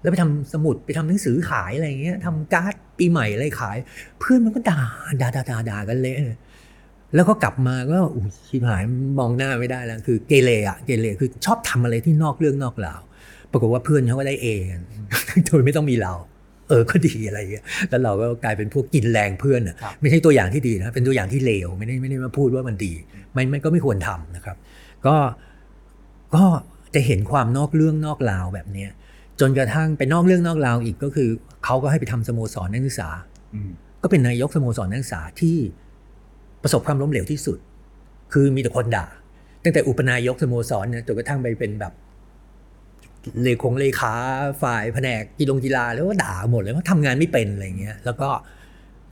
[0.00, 3.76] แล้วไปทำสมุดไปทำหนังสือขายอะไรอย่างเงี้ยทำการ์ดปีใหม่อะไรขาย
[4.20, 4.80] เพื่อนมันก็ด่า
[5.20, 6.38] ด่าด่าด่าด่ากันเละเลย
[7.14, 8.82] แล้วก็กลับมาก็อุ้ยชิบหาย
[9.18, 13.00] มองหน้าไม่ได้แล้วคือเกเรอะเกเรคือชอบทำอะไรที่นอกเรื่องนอกราว
[13.52, 14.82] ปรากฏว่าเพื่อนเขาก็ได้เอกัน
[15.46, 16.12] โดยไม่ต้องมีเรา
[16.68, 22.92] เออก็ดีอะไรอย่างเงี้ยแล้วเราก็กลายเป็นพวกกินแรงเพื่อนอะครับไม่ใช่ตัวอย่างที่ดีนะเป็นตัวอย่างที่เลวไม่ได้ไม่ได้มาพูดว่ามันดี
[23.32, 24.56] ไม่ไม่ก็ไม่ควรทำนะครับ
[25.06, 25.16] ก็
[26.34, 26.44] ก็
[26.94, 28.90] จะเห็นความนอกเรื่องนอกราวแบบเนี้ย
[29.40, 31.28] จนกระทั่งไปนอกเรื่องนอกราวอีกก็คือ
[31.64, 33.08] เขาก็ให้ไปทำสโมสรนักศึกษา
[33.54, 33.70] อืม
[34.02, 35.56] ก็เป็นนายกสโมสรนักศึกษาที่
[36.62, 37.58] ประสบความล้มเหลวที่สุด
[38.32, 39.06] คือมีแต่คนด่า
[39.64, 41.92] ตั้งแต่อุปนายกสโมสรเนี่ยจนกระทั่งไปเป็นแบบ
[43.42, 44.12] เลขงเลขา
[44.62, 48.28] ฝ่ายแผนกกีฬากีฬาแล้วก็ด่าหมดเลยว่าทำงานไม่เป็นอะไรเงี้ย แล้วก็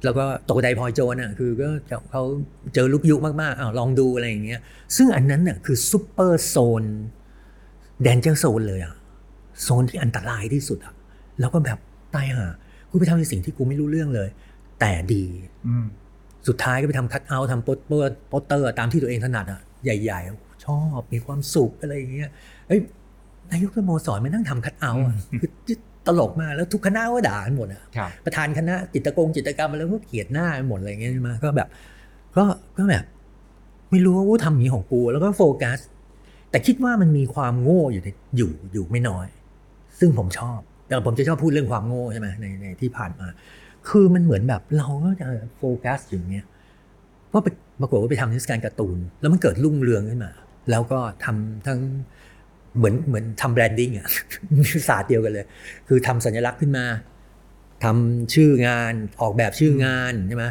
[0.05, 1.69] แล้วก็ตกกระไดพลอยโจนอะคือก็
[2.11, 2.23] เขา
[2.75, 4.61] เจอลูกยุมากๆอ้าวลองดูอะไรอย่างเงี้ย
[4.97, 6.85] ซึ่งอันนั้นน่ะคือ super zone
[8.03, 8.95] danger zone เลยอะ
[9.63, 10.95] โซนที่อันตรายที่สุดอะ
[11.41, 11.79] แล้วก็แบบ
[12.15, 12.47] ตายห่า
[12.91, 14.29] กูไปทำในสิ่งที่กูไม่รู้เรื่องเลย
[14.81, 15.25] แต่ดี
[15.67, 15.87] อืม
[16.49, 22.31] สุดท้ายก็ไปทำคัตเอาท์ทำโปสเตอร์โปสเตอร์ตามที่ตัวเองถนัดอะใหญ่ๆ ชอบมีความสุขอะไรอย่างเงี้ย
[22.69, 22.81] เอ้ย
[23.51, 25.51] นายกสโมสรมานั่งทำคัตเอาท์อะคือ
[26.07, 31.69] ตลกมากแล้วทุกคณะก็ด่ากันหมดอะครับประธานคณะจิตรกงจิตรกรรมอะไรก็เกลียดหน้าไปหมดอะไรอย่างเงี้ยใช่ไหมก็แบบ
[32.37, 32.45] ก็
[32.77, 33.05] ก็ก็แบบ
[33.91, 35.79] ไม่รู้ว่ากูทำอย่างนี้ของกูแล้วก็โฟกัส
[36.51, 39.27] แต่คิดว่ามันมีความโง่อยู่ในอยู่อยู่ไม่น้อย
[40.01, 43.29] ซึ่งผมชอบ แต่ผมจะชอบพูดเรื่องความโง่ใช่ไหมในในที่ผ่านมา
[43.89, 46.47] คือมันเหมือนแบบเราก็จะโฟกัสอยู่เนี้ย
[47.33, 47.49] ก็ไป
[47.81, 50.33] ปรากฏว่าไปทำนิทรรศการการ์ตูน แล้วมันเกิดรุ่งเรืองขึ้นมา
[50.71, 51.81] แล้วก็ทำทั้ง
[52.77, 54.09] เหมือนเหมือนทำแบรนดิ้งอะ
[54.89, 55.47] ศาสตร์เดียวกันเลย
[55.89, 56.85] คือทำสัญลักษณ์ขึ้นมา
[57.85, 60.45] ทำชื่องานออกแบบชื่องานใช่ไหม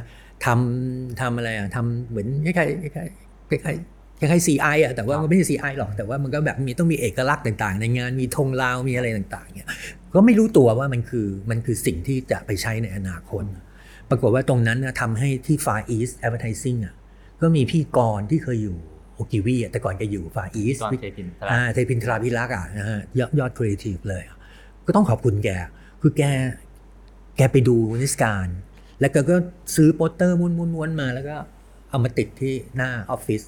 [0.45, 9.69] ทำทำอะไรอะทำเหมือนคล้ายๆคล้ายๆ คล้ายๆคล้ายๆ CI อะแต่ว่ามันไม่ใช่ CI หรอกแต่ว่ามันก็แบบมีต้องมีเอกลักษณ์ต่างๆ ในงานมีธงลาวมีอะไรต่างๆเนี่ย
[10.13, 13.43] ก็ไม่รู้ตัวว่ามันคือมันคือสิ่งที่จะไปใช้ในอนาคต
[14.09, 16.95] ปรากฏว่าตรงนั้นนะทำให้ที่ Far East Advertising อะ
[17.41, 18.77] ก็มีพี่กรณ์ที่เคยอยู่
[19.15, 24.37] โอกิวีแต่ก่อนแกอยู่ Far East ตอนเทพินตลาดอ่าเทพินทราพิรักษ์อะนะฮะยอดยอดครีเอทีฟเลยอะ
[24.85, 25.49] ก็ต้องขอบคุณแก
[26.01, 26.23] คือแก
[27.37, 28.47] แกไปดูนิทรรศการ
[28.99, 29.35] แล้วแกก็
[29.75, 31.35] ซื้อโปสเตอร์ม้วนๆๆมา แล้วก็
[31.89, 33.41] เอามาติดที่หน้าออฟฟิศ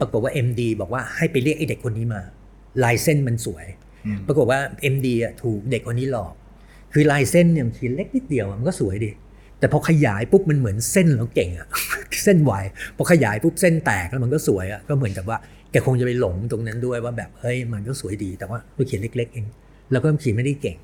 [0.00, 2.20] ปรากฏว่า MD บอกว่าให้ไปเรียกไอ้เด็กคนนี้มา
[2.84, 3.66] ลายเส้นมันสวย
[4.06, 4.60] อืมปรากฏว่า
[4.94, 6.32] MD อะถูกเด็กคนนี้หลอก
[6.92, 9.10] คือลายเส้นเนี่ยมันขีดเล็กนิดเดียวอะมันก็สวยดี
[9.58, 11.66] แต่พอขยายปุ๊บมันเหมือนเส้นแล้วเก่งอะ
[12.24, 12.52] เส้นไว
[12.96, 15.38] พอขยายปุ๊บเส้นแตกแล้วมันก็สวยอะก็เหมือนกับว่า
[15.70, 19.46] แกคงจะไปหลงตรงนั้นด้วยว่าแบบเฮ้ยมันก็สวยดี แต่ว่าเราเขียนเล็ก ๆ เอง
[19.92, 20.76] แล้วก็เขียนไม่ได้เก่ง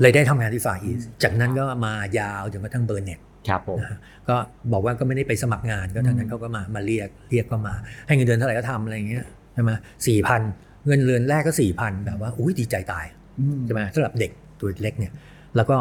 [0.00, 4.36] เลยได้ทำงานที่ฟาอีสจากนั้นก็มายาวจนกระทั่งเบอร์เน็ต ครับผมนะฮะก็
[4.72, 7.74] บอกว่าก็ไม่ได้ไปสมัครงานก็ทางนั้นเขาก็มามาเรียกเรียกก็มา
[8.06, 9.24] ให้เงินเดือนเท่าไหร่ก็ทำอะไรอย่างเงี้ย
[9.54, 9.70] ใช่ไหม
[10.06, 10.42] สี่พัน
[10.86, 13.06] เงินเดือนแรกก็สี่พันแบบว่าอุ้ยดีใจตาย
[13.40, 15.12] อืมใช่ไหมสำหรับเด็กตัวเล็กเนี่ย
[15.56, 15.76] แล้วก็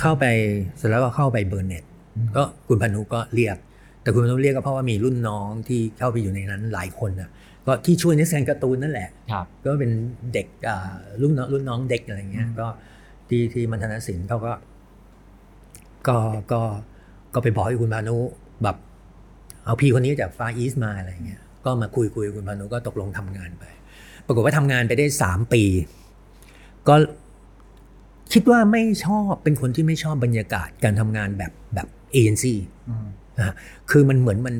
[0.00, 0.24] เข้าไป
[0.76, 1.84] เสร็จแล้วก็เข้าไปเบอร์เน็ต
[2.16, 3.56] อืมก็คุณพานุก็เรียก
[4.02, 7.30] แต่คุณพานุเรียกก็เพราะว่ามีรุ่นน้องที่เข้าไปอยู่ในนั้นหลายคนนะ
[7.66, 9.90] ก็ที่ช่วยนิสแซนการ์ตูนนั่นแหละครับก็เป็น
[10.32, 10.90] เด็กอ่า
[11.22, 12.66] รุ่นน้องรุ่นน้องเด็กอะไรเงี้ยอืมก็
[13.28, 14.52] ที่ที่มัณฑนศิลป์เขาก็
[16.08, 16.16] ก็
[16.52, 16.60] ก็
[17.34, 18.16] ก็ไปบอกให้คุณพานุ
[18.62, 18.76] แบบ
[19.64, 23.64] เอาพี่คนนี้จากฟาอีสมาอะไรเงี้ยก็มาคุยคุยคุณพานุก็ตกลงทำงานไป
[24.26, 25.62] ปรากฏว่าทำงานไปได้สามปี
[26.88, 26.94] ก็
[28.32, 32.54] คิดว่าไม่ชอบเป็นคนที่ไม่ชอบบรรยากาศการทำงานแบบแบบเอ็นซี
[32.88, 33.06] อืม
[33.38, 33.54] นะ
[33.90, 34.56] คือมันเหมือนมัน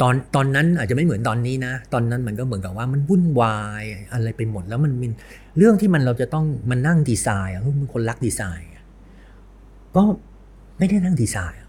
[0.00, 5.06] ตอนตอนนั้นอาจจะไม่เหมือนตอนนี้นะ ตอนนั้นมันก็เหมือนกับว่ามันวุ่นวายอะไรไปหมดแล้วมันมี
[5.58, 8.68] เรื่องที่มันเราจะต้องมานั่งดีไซน์อะมันคนรักดีไซน์
[9.96, 10.02] ก็
[10.78, 11.60] ไม่ได้นั่งดีไซน์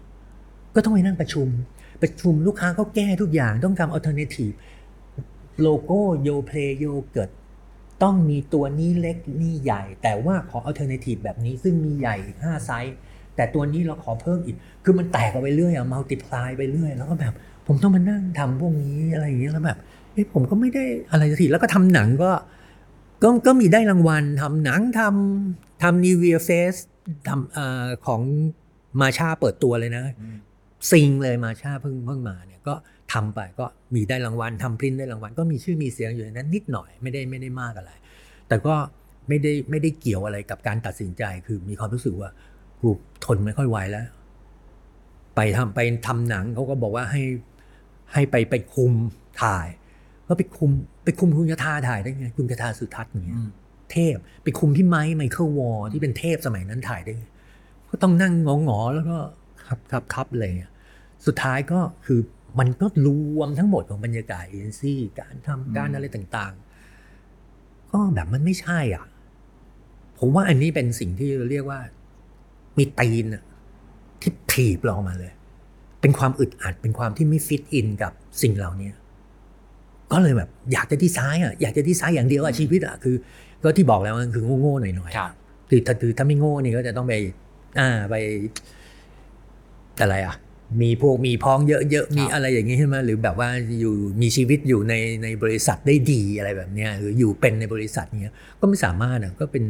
[0.74, 1.48] ก็ต้องไปนั่งประชุม
[2.02, 4.52] ประชุมลูกค้าก็แก้ทุกอย่างต้องทำ alternative
[5.62, 7.30] โลโก้โยเพลโยเกิด
[8.02, 12.96] ต้องมีตัวนี้เล็กนี่ใหญ่ แต่ว่าขอ alternative แบบนี้ซึ่งมีใหญ่ห้าไซส์
[13.36, 17.34] แต่ตัวนี้เราขอเพิ่มอีก คือมันแตกออกไปเรื่อยอะ multiply ไปเรื่อย แล้วก็แบบ
[17.66, 19.78] ผมต้องมานั่งทำพวกนี้อะไรอย่างเงี้ยแล้วแบบ
[20.12, 22.30] เอ้ผมก็ไม่ได้อะไรสักทีแล้วก็ทำหนังก็
[23.22, 26.74] ก็ก็มีได้รางวัลทำหนังทำทำนิวเวียเฟส
[27.28, 28.22] ทำเอ่อของ
[29.00, 30.36] มาชาเปิดตัวเลยนะอืม
[30.90, 32.74] ซิงเลยมาชาเพิ่งเพิ่งมาเนี่ยก็
[33.12, 37.92] ทำไปก็มีได้รางวัลทำพรินท์ได้รางวัลก็มีชื่อมีเสียงอยู่ในนั้นนิดหน่อยไม่ได้ไม่ได้มากอะไร
[38.48, 38.74] แต่ก็
[39.28, 42.30] ไม่ได้ไม่ได้เกี่ยวอะไรกับการตัดสินใจคือมีความรู้สึกว่า
[42.80, 42.90] กู
[43.24, 44.06] ทนไม่ค่อยไหวแล้ว
[45.36, 47.22] ไปทำไปทำหนังเขาก็บอกว่าให้
[48.12, 48.92] ให้ไปไปคุม
[49.42, 49.66] ถ่าย
[50.28, 50.70] ก็ไปคุม
[51.04, 53.50] ไปคุมคุณกระทาถ่ายได้ไงคุณกระทาสุทัศน์อย่างเงี้ยอืม
[53.92, 57.26] เทพ ไปคุมพี่ไม้ไมเคิลวอร์ที่เป็นเทพสมัยนั้นถ่ายได้ไง
[57.90, 59.18] ก็ต้องนั่งงองอๆแล้วก็
[59.66, 60.72] ครับครับครับอะไรเลย
[61.26, 62.20] สุดท้ายก็คือ
[62.58, 69.04] มันก็รวมทั้งหมดของบรรยากาศเอ็นซี่การทำการอะไรต่างๆ ก็แบบมันไม่ใช่อะ
[70.18, 71.80] ผมว่าอันนี้เป็นสิ่งที่เราเรียกว่า
[72.78, 73.42] มีตีนอะ
[74.20, 75.32] ที่ถีบเราออกมาเลย
[76.00, 78.90] เป็นความอึดอัดเป็นความที่ไม่ fit in กับสิ่งเหล่านี้
[80.12, 83.16] ก็เลยแบบ อยากจะดีไซน์อะอยากจะดีไซน์อย่างเดียวอะชีวิตอะคือ
[83.62, 85.32] ก็ที่บอกแล้วมันคือโง่ๆหน่อยๆครับ
[85.68, 87.14] คือถ้าคือถ้าไม่โง่นี่ก็จะต้องไป
[87.78, 88.14] อ่าไป
[90.02, 90.36] อะไรอะ
[90.82, 93.48] มีพวกมีพ้องเยอะๆมีอะไรอย่างงี้ใช่ไหมหรือแบบว่า
[93.80, 99.64] อยู่มีชีวิตอยู่ในในบริษัทได้ดีอะไรแบบเนี้ยหรืออยู่เป็นในบริษัทเนี้ยก็ไม่สามารถอะก็เป็น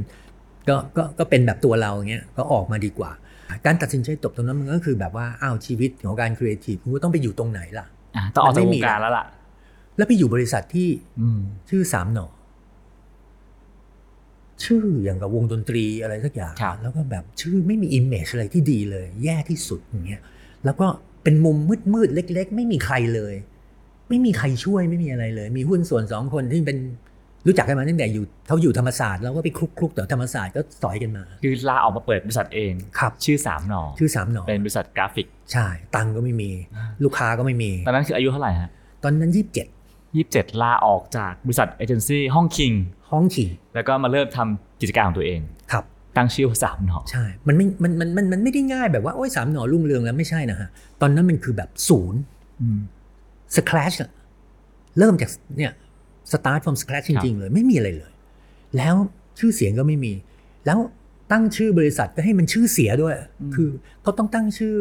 [0.68, 3.10] ก็ก็ก็เป็นแบบตัวเราเงี้ยก็ออกมาดีกว่า
[3.66, 7.86] การตัดสินใจจบตรงนั้นมันก็คือแบบว่าอ้าวชีวิตของการครีเอทีฟคุณก็ต้องไปอยู่ตรงไหนล่ะ
[8.16, 9.24] อะต้องออกจากมันวไม่มีวงการแล้วล่ะ
[9.96, 10.88] แล้วไปอยู่บริษัทที่
[11.20, 12.26] อืมชื่อสามหน่อ
[14.64, 20.20] ชื่ออย่างกับวงดนตรีอะไรสักอย่างครับแล้วก็แบบชื่อไม่มี image อะไรที่ดีเลย แย่ที่สุดอย่างเงี้ย
[20.64, 20.87] แล้วก็
[21.23, 21.57] เป็นมุม
[21.94, 23.35] มืดๆเล็ก ๆ ไม่มีใครเลย
[24.09, 26.79] ไม่มีใครช่วยไม่มีอะไรเลย มีหุ้นส่วนสองคนที่เป็น
[27.46, 36.51] รู้จักกันมาตั้งแต่อยู่เขาอยู่ธรรมศาสตร์แล้วก็ไปคลุกๆแต่ธรรมศาสตร์ก็สอยกันมา คือลาออกมาเปิดบริษัทเองครับชื่อสามหน่อชื่อสามหน่อเป็นบริษัทกราฟิก ใช่ ตังค์ก็ไม่มี
[37.05, 38.70] ลูกค้าก็ไม่มี ตอนนั้นคืออายุเท่าไหร่ฮะ
[39.03, 39.66] ตอนนั้นยี่สิบเจ็ด
[40.16, 42.73] ยี่สิบเจ็ดลาออกจากบริษัทเอเจนซี่ห้องคิง
[43.11, 45.40] ห้องขี่แล้วก็มาเริ่มทำกิจการของตัวเอง
[45.73, 45.85] ครับ
[46.16, 50.68] ตั้งชื่อว่าสามหนอใช่ มันไม่ มัน มัน มันมันไม่ได้ง่ายแบบว่าโอ้ยสามหน่อรุ่งเรืองแล้วไม่ใช่นะฮะ
[51.01, 52.20] ตอนนั้นมันคือแบบศูนย์
[52.61, 52.81] อืม
[53.57, 54.11] สครัชอะ
[54.99, 55.73] เริ่มจากเนี่ย
[56.33, 58.12] สตาร์ท from scratch จริง ๆ เลย ไม่มีอะไรเลย
[58.77, 58.94] แล้ว
[59.38, 60.12] ชื่อเสียงก็ไม่มี
[60.66, 60.79] แล้ว
[61.33, 63.14] ตั้งชื่อบริษัทก็ให้มันชื่อเสียด้วย
[63.55, 63.68] คือ
[64.03, 64.77] เขาต้องตั้งชื่อ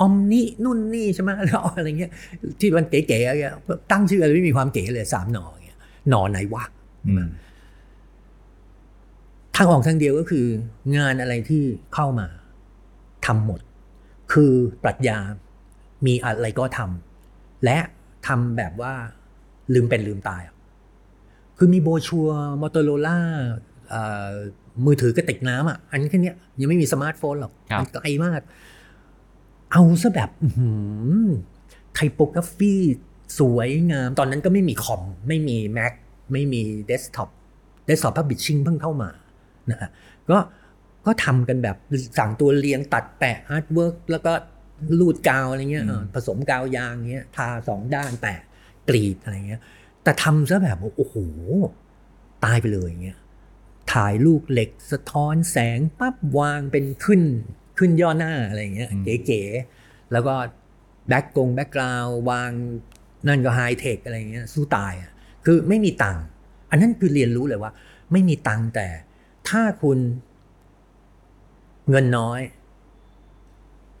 [0.00, 2.12] อมนี่นุ่นนี่ใช่ไหมแล้วอะไรเงี้ย
[2.60, 3.56] ที่มันเก๋ๆอะไรเงี้ย
[3.92, 5.78] ตั้งชื่ออะไรไม่มีความเก๋เลยสามหน่ออย่างเงี้ย
[6.10, 6.81] หน่อไหนวะอืม
[9.56, 10.46] ทางออกทางเดียวก็คือ
[10.96, 11.62] งานอะไรที่
[11.94, 12.26] เข้ามา
[13.26, 13.60] ทำหมด
[14.32, 15.18] คือปรัชญา
[16.06, 17.78] มีอะไรก็ทำและ
[18.26, 18.92] ทำแบบว่า
[19.74, 20.56] ลืมเป็นลืมตายอะ
[21.58, 22.28] คือมี brochure
[22.60, 23.18] Motorola
[24.84, 28.40] มือถือกระติกน้ำอะ อันนี้แค่เนี้ยยังไม่มีสมาร์ทโฟนหรอกครับมันไกลมาก
[29.72, 30.30] เอาซะแบบ
[31.94, 32.74] typography
[33.38, 35.92] สวยงาม ตอนนั้นก็ไม่มีคอม ไม่มี Mac
[36.32, 37.30] ไม่มี desktop
[37.86, 39.10] desktop publishing เพิ่งเข้ามา
[39.70, 39.90] นะฮะ
[40.30, 40.38] ก็
[41.06, 41.76] ก็ทำกันแบบ
[42.18, 44.32] สั่งตัวเรียงตัดแปะ artwork แล้วก็
[44.98, 48.40] รูดกาวอะไรเงี้ยเออผสมกาวยางเงี้ยทาสองด้านแปะ
[48.88, 49.60] กรีดอะไรเงี้ย
[50.02, 51.16] แต่ทำซะแบบว่าโอ้โห
[52.44, 53.18] ตายไปเลยอย่างเงี้ย
[53.92, 57.22] ถ่ายลูกเหล็กสะท้อนแสงปั๊บวางเป็นขึ้น
[57.78, 60.34] ขึ้นย่อหน้าอะไรอย่างเงี้ยอืมเก๋ๆแล้วก็
[61.08, 62.50] แบ็กกง background วาง
[63.28, 65.11] นั่นก็ไฮเทคอะไรอย่างเงี้ยสู้ตายอะ
[65.44, 66.24] คือไม่มีตังค์
[66.70, 67.72] อันนั้นคือเรียนรู้เลยว่า
[68.12, 68.86] ไม่มีตังค์แต่
[69.48, 69.98] ถ้าคุณ
[71.90, 72.40] เงินน้อย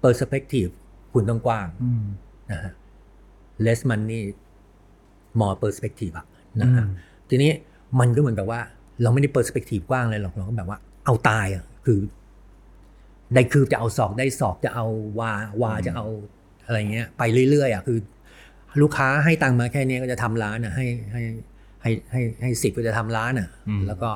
[0.02, 0.72] perspective
[1.12, 2.04] คุณต้องกว้างอืม
[2.50, 2.72] นะฮะ
[3.64, 4.20] less money
[5.40, 6.26] more perspective อะ
[6.60, 6.96] นะฮะอืม
[7.28, 7.52] ทีนี้
[8.00, 8.60] มันก็เหมือนกับว่า
[9.02, 11.98] เราไม่ได้ perspective กว้างเลยหรอกเราก็แบบว่า เอาตายอะคือ
[13.34, 14.86] ได้คือจะเอาศอกได้ศอกจะเอา
[15.18, 16.06] วาวาจะเอา
[16.64, 17.98] อะไรเงี้ย ไปเรื่อยๆอะคือ
[18.80, 21.22] ลูกค้าให้ตังค์มาแค่นี้ก็จะทำร้านอะให้ให้
[21.82, 24.10] ให้ให้ให้สิบก็จะทำร้านอะอืมแล้วก็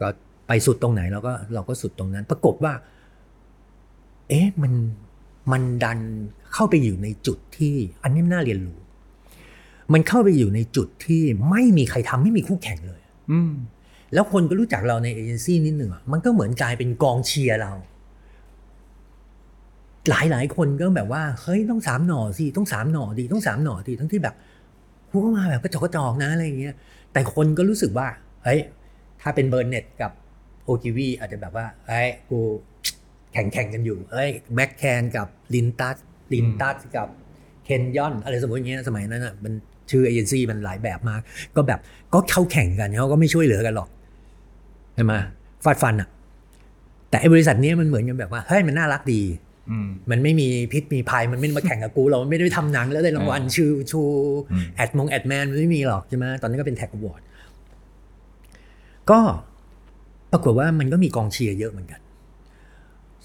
[0.00, 0.08] ก็
[0.48, 2.72] ไปสุดตรงไหนเราก็เราก็สุดตรงนั้น ปรากฏว่า
[4.28, 4.72] เอ๊ะมัน
[5.52, 5.98] มันดัน
[6.54, 8.78] เข้าไปอยู่ในจุดที่อันนี้น่าเรียนรู้
[9.92, 13.00] มันเข้าไปอยู่ในจุดที่ไม่มีใครทำไม่มีคู่แข่งเลย
[13.32, 13.52] อืม
[14.14, 17.72] แล้วคนก็รู้จักเราในเอเจนซี่นิดหนึ่งอะมันก็เหมือนกลายเป็นกองเชียร์เรา
[20.08, 24.34] หลายหลายคนก็แบบว่าเฮ้ยต้องสามหน่อสิต้องสามหน่อดีต้องสามหน่อดีทั้งที่แบบ
[25.10, 26.74] กูก็มาแบบกระจอกกระจอกนะอะไรอย่างเงี้ย
[27.12, 28.06] แต่คนก็รู้สึกว่า
[28.44, 28.60] เฮ้ย
[29.20, 30.12] ถ้าเป็นเบอร์เน็ตกับ
[30.64, 32.38] โอกิวีอาจจะแบบว่าเฮ้ยกู
[33.32, 35.96] แข่งแข่งกันอยู่เฮ้ยแบ็คแคนกับลินตัส
[36.34, 37.08] ลินตัสกับ
[37.64, 39.52] เคนยอนอะไรสมมติอย่างเงี้ยสมัยนั้นอะมัน
[39.90, 41.20] ชื่อเอเจนซี่มันหลายแบบมาก
[41.56, 41.80] ก็แบบ
[42.14, 43.88] ก็เข้าแข่งกันเขาก็ไม่ช่วยเหลือกันหรอก
[44.94, 45.14] ใช่ไหม
[45.64, 46.08] ฟาดฟันอะ
[47.10, 49.22] แต่ไอ้บริษัทนี้มันเหมือนกันแบบว่าเฮ้ยมันน่ารักดี
[49.86, 54.02] มมันไม่มีพิษมีภัยมันไม่ได้มาแข่งกับกูเราไม่ได้ไปทำหนังแล้วได้รางวัลอ่าชื่อชู
[54.52, 57.20] อืมแอดมงแอดแมนมันไม่มีหรอกใช่ไหมตอนนั้นก็เป็นแท็กวอร์ด
[59.10, 59.20] ก็
[60.32, 62.00] ปรากฏว่ามันก็มีกองเชียร์เยอะเหมือนกัน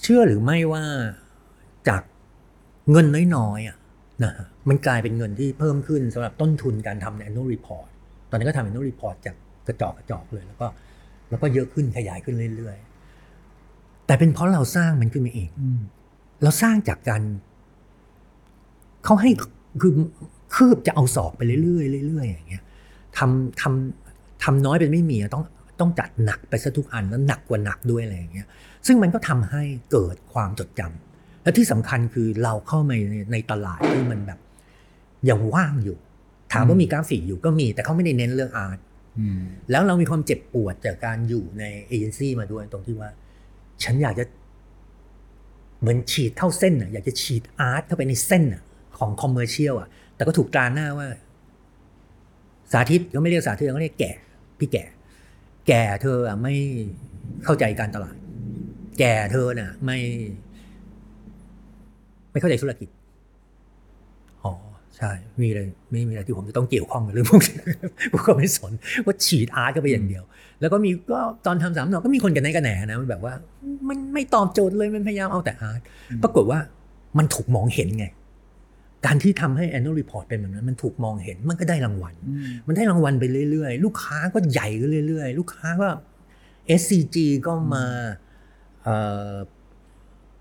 [0.02, 0.84] เชื่อหรือไม่ว่า
[1.88, 2.02] จาก
[2.91, 3.78] เงินน้อยๆอะ
[4.24, 7.88] นะฮะมันกลายเป็นเงินที่เพิ่มขึ้นสำหรับต้นทุนการทำ annual report
[8.30, 9.36] ตอนนั้นก็ทำ annual report จาก
[9.67, 10.67] กระจอกกระจอกเลย แล้วก็
[11.30, 15.82] แล้วก็เยอะขึ้นขยายขึ้นเรื่อยๆ แต่เป็นเพราะเราสร้างมันขึ้นมาเองอืม
[16.43, 17.21] เราสร้างจากการ
[19.06, 19.32] เขาให้
[19.82, 19.93] คือ
[20.56, 22.63] คืบจะเอาศอกไปเรื่อยๆเรื่อยๆอย่างเงี้ย
[23.17, 25.43] ทำทำทำน้อยเป็นไม่มีอะต้อง
[25.80, 28.48] ต้องจัดหนักไปซะทุกอันแล้วหนักกว่าหนักด้วยอะไรอย่างเงี้ย
[28.88, 34.39] ซึ่งมันก็ทำให้เกิดความจดจำและที่สำคัญคือเราเข้ามาในในตลาดที่มันแบบ
[35.30, 35.98] ยังว่างอยู่
[36.54, 38.80] ถามว่ามีกราฟิกอยู่ก็มี แต่เขาไม่ได้เน้นเรื่องอาร์ต
[39.19, 39.39] อืม
[39.71, 43.10] แล้วเรามีความเจ็บปวดจากการอยู่ในเอเจนซี่มาด้วยตรงที่ว่า
[43.84, 44.26] ฉันอยากจะ
[45.80, 48.62] เหมือนฉีดเข้าเส้นอะอยากจะฉีด art เข้าไปในเส้นอะ
[48.98, 51.08] ของ commercial อะแต่ก็ถูกตราหน้าว่า
[52.72, 54.12] สาธิตก็ไม่เรียกสาธิตเขาเรียกแก่
[54.60, 54.84] พี่แก่
[55.68, 56.56] แก่เธออะไม่
[57.46, 58.16] เข้าใจการตลาด
[59.00, 60.00] แก่เธอน่ะ ไม่
[62.32, 62.90] ไม่เข้าใจธุรกิจ
[64.98, 67.58] ใช่ มีอะไรไม่มีอะไรที่ผมจะต้องเกี่ยวข้องกับเรื่องพวกนี้
[68.12, 68.72] ผมก็ไม่สน
[69.06, 70.24] ว่าฉีดอาร์ตก็ไปอย่างเดียว
[70.62, 73.34] แล้วก็มีก็ตอนทำสามหนอกก็มีคนกันไหนกันแหนนะมันแบบว่า
[73.90, 75.80] มันไม่ตอบโจทย์เลยมันพยายามเอาแต่อาร์ต
[76.24, 76.60] ปรากฏว่า
[77.18, 78.06] มันถูกมองเห็นไง
[79.06, 82.16] การที่ทำให้ annual report เป็นแบบนั้น มันถูกมองเห็นมันก็ได้รางวัล
[82.68, 85.90] มันได้รางวัลไปเรื่อยๆ ลูกค้าก็ใหญ่ขึ้นเรื่อยๆ ลูกค้าก็
[86.80, 87.86] SCG ก็มา
[88.84, 88.96] เอ่
[89.32, 89.34] อ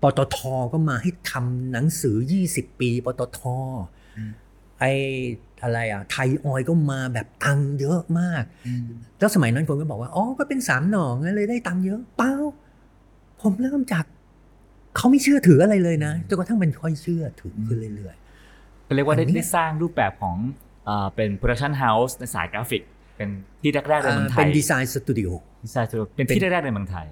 [0.01, 0.37] ปตท
[0.73, 2.15] ก็มาให้ทำหนังสือ
[2.49, 3.39] 20 ปี ปตท
[4.79, 4.85] ไอ
[5.63, 8.43] อะไรอะไทยออยล์ก็มาแบบตังค์เยอะมาก
[9.19, 12.33] แล้วสมัยนั้นคนก็บอกว่าอ๋อก็เป็นสามหน่อไงเลยได้ตังค์เยอะเปล่า
[13.41, 14.05] ผมเริ่มจาก
[14.95, 18.15] เขาไม่เชื่อถืออะไรเลยนะจนกระทั่งมันค่อยเชื่อถือขึ้นเรื่อย
[18.87, 20.37] ก็เรียกว่าได้อันเนี้ยได้สร้างรูปแบบของ
[20.85, 22.83] เอ่อเป็น production house ในสายกราฟิก
[23.17, 23.29] เป็น
[23.63, 25.29] ที่แรกๆๆในเมืองไทยเป็นดีไซสตูดิโอ
[25.65, 27.07] ดีไซน์ตัวเป็นที่แรกๆในเมืองไทย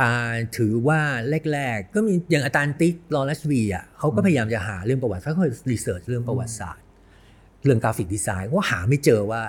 [0.00, 0.12] อ่า
[0.56, 1.00] ถือว่า
[1.52, 6.84] แรกๆ ก็มีอย่างอาจารย์ติ๊กลอรัชวีอะเขาก็พยายามจะหาเรื่องประวัติเขาก็research เรื่องประวัติศาสตร์
[7.64, 9.42] เรื่อง graphic design ว่าหาไม่เจอว่า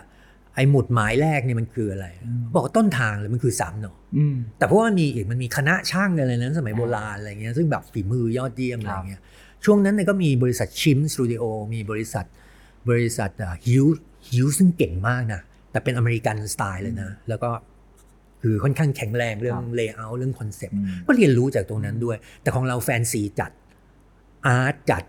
[0.56, 2.08] ไอ้หมุดหมายแรกเนี่ยมันคืออะไร
[2.54, 9.22] บอกว่าต้นทางเลยมันคือสามหน่ออืมแต่เพราะว่ามันมีอีกมันมีคณะช่างอะไรนั้นสมัยโบราณอะไรเงี้ยซึ่งแบบฝีมือยอดเยี่ยมอะไรเงี้ย
[9.66, 11.44] ช่วงนั้นเนี่ยก็มีบริษัทชิมสตูดิโอ
[11.74, 12.26] มีบริษัท
[12.90, 13.30] บริษัท
[13.68, 13.86] ฮิว
[14.30, 15.42] ฮิวซึ่งเก่งมากนะ
[15.72, 17.50] แต่เป็น American style เลยนะ แล้วก็
[18.42, 23.52] คือค่อนข้างแข็งแรงเรื่อง layer เรื่อง concept อืมก็เรียนรู้จากตรงนั้นด้วย แต่ของเราแฟนซีจัด
[24.48, 25.04] art จัด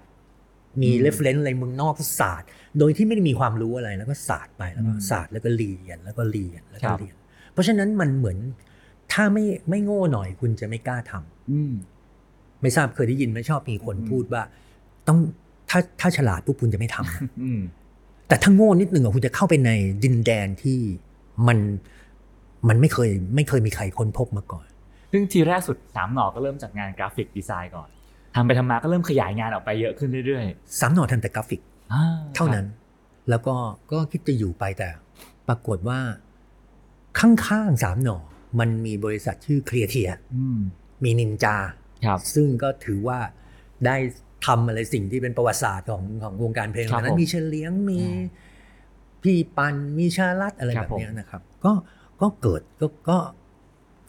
[0.83, 7.15] มี reference อะไรเมืองนอกก็ศาสตร์ โดยที่ไม่ได้มีความรู้อะไรแล้วก็ศาสตร์ไปแล้วก็ศาสตร์แล้วก็เรียนแล้วก็เรียนแล้วก็เรียน
[7.53, 8.39] เพราะฉะนั้นมันเหมือน
[9.13, 11.73] ถ้าไม่ไม่โง่หน่อยคุณจะไม่กล้าทำอืม
[12.63, 14.43] ไม่ทราบเคยได้ยินไหมชอบมีคนพูดว่า
[15.09, 15.19] ต้อง
[15.71, 17.61] ถ้าถ้าฉลาดปุ๊บคุณจะไม่ทำนะอืม
[18.29, 19.71] แต่ถ้าโง่นิดนึงอะคุณจะเข้าไปใน
[20.05, 20.79] ดินแดนที่
[21.49, 21.59] มัน
[22.69, 24.67] มันไม่เคยไม่เคยมีใครค้นพบมาก่อน
[25.13, 27.89] ซึ่งทีแรกสุดสามหน่อก็เริ่มจากงาน graphic design ก่อน
[28.35, 30.45] ทำไปทำมาก็เริ่มขยายงานออกไปเยอะขึ้นเรื่อย
[30.81, 31.80] สามหน่อทำแต่กราฟิกๆอ่า
[32.35, 32.66] เท่านั้น
[33.31, 33.55] แล้วก็
[33.92, 34.88] ก็คิดจะอยู่ไปแต่
[35.48, 35.98] ปรากฏว่า
[37.18, 38.18] ข้างๆสามหน่อ
[38.59, 40.59] มันมีบริษัทชื่อครีเอเทียอืม
[41.05, 41.57] มีนินจา
[42.07, 43.18] ครับซึ่งก็ถือว่า
[43.87, 43.96] ได้
[44.46, 48.22] ทำอะไรสิ่งที่เป็นประวัติศาสตร์ของของวงการเพลงครับนั้นผมมีเฉลียงมีอ่า
[49.22, 51.72] พี่ปั่นมีชรัสอะไรครัแบบบผมเนี้ยนะครับ ก็
[52.20, 53.18] ก็เกิดก็ก็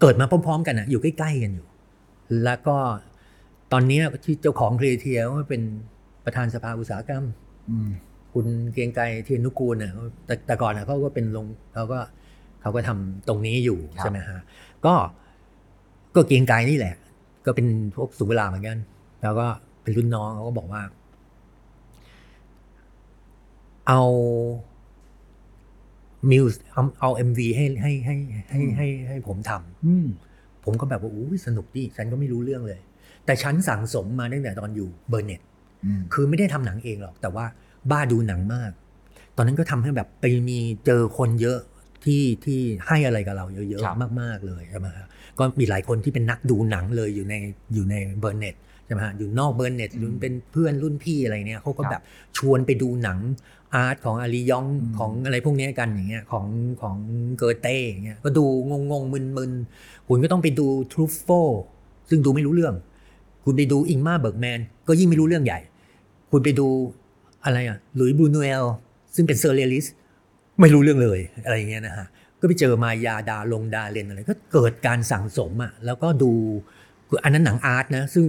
[0.01, 1.67] เกิดมาพร้อมๆ กันนะอยู่ใกล้ๆกันอยู่
[2.43, 2.77] แล้วก็
[3.71, 5.61] ตอนเนี้ยที่เจ้าของเคลียเทียก็เป็น
[6.25, 7.40] ประธานสภาอุตสาหกรรมอืม
[8.33, 9.91] คุณเกรียงไกรเทียนนุกูลเนี่ย
[10.25, 11.99] แต่แต่ก่อนนะเขาก็เป็นลงเขาก็
[12.61, 14.39] เขาก็ทำตรงนี้อยู่ครับใช่ไหมฮะ
[14.85, 14.93] ก็
[16.15, 16.95] ก็เกรียงไกรนี่แหละ
[17.45, 18.77] ก็เป็นพวกสุเวลาเหมือนกัน
[19.21, 19.47] แล้วก็
[19.83, 20.81] เป็นรุ่นน้องเขาก็บอกว่า
[23.87, 24.01] เอา
[26.29, 28.15] มิวเอาเอา MV ให้ให้ให้
[28.49, 30.05] ให้ให้ให้ผมทำอืม
[30.63, 32.79] ผมก็แบบว่าอู้สนุกดิฉันก็ไม่รู้เรื่องเลย
[33.25, 35.50] แต่ฉันสั่งสมมาตั้งแต่ตอนอยู่เบอร์เน็ตอืม
[36.13, 37.45] คือไม่ได้ทำหนังเองหรอก แต่ว่า
[37.91, 38.71] บ้าดูหนังมาก
[39.35, 41.59] ตอนนั้นก็ทำให้แบบไปมีเจอคนเยอะ
[42.05, 45.07] ที่ที่ให้อะไรกับเราเยอะครับๆมาก ๆเลยใช่ไหมฮะ
[45.39, 47.33] ก็มีหลายคนที่เป็นนักดูหนังเลยอยู่ใน
[47.73, 52.01] อยู่ในเบอร์เน็ตใช่ไหมฮะอยู่นอกเบอร์เน็ตหรือเป็นเพื่อนรุ่นพี่อะไรเนี่ยเขาก็แบบ
[52.37, 53.19] ชวนไปดูหนัง
[53.73, 54.65] อาร์ตของอารียอง
[54.97, 56.45] ของอะไรพวกเนี้ยกันอย่างเงี้ยของ
[56.81, 56.97] ของ
[57.37, 61.29] เกอเต้อย่างเงี้ยก็ดูงงงๆมึนๆคุณก็ต้องไปดูทรูฟโฟ
[62.09, 62.75] ซึ่งดูไม่รู้เรื่อง
[63.43, 65.59] คุณไปดูอิงมาเบิร์กแมนก็ยิ่งไม่รู้เรื่องใหญ่
[66.31, 66.67] คุณไปดู
[67.45, 68.65] อะไรอะหลุยส์บรูโนเอล
[69.15, 69.85] ซึ่งเป็นเซอร์เรียลิส
[70.61, 72.07] ไม่รู้เรื่องเลยอะไรอย่างเงี้ยนะฮะ
[72.39, 76.31] ก็ไปเจอมายาดาลงดาเลนอะไรก็เกิดการสั่งสมอะแล้วก็ดู
[77.09, 78.25] คืออันนั้นหนังอาร์ตนะซึ่ง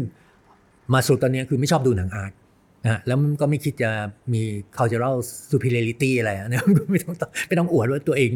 [0.93, 2.33] มาสุดตอนเนี้ยคือไม่ชอบดูหนังอาร์ต
[2.85, 3.91] นะฮะแล้วมันก็ไม่คิดจะ
[4.33, 4.43] มี
[4.77, 5.15] cultural
[5.51, 7.17] superiority อะไรอะนะก็ไม่ต้อง
[7.49, 8.31] ไม่ต้องอวดว่าตัวเอง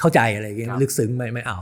[0.00, 1.58] เข้าใจอะไรอย่างเงี้ยครับลึกซึ้งไม่ไม่เอา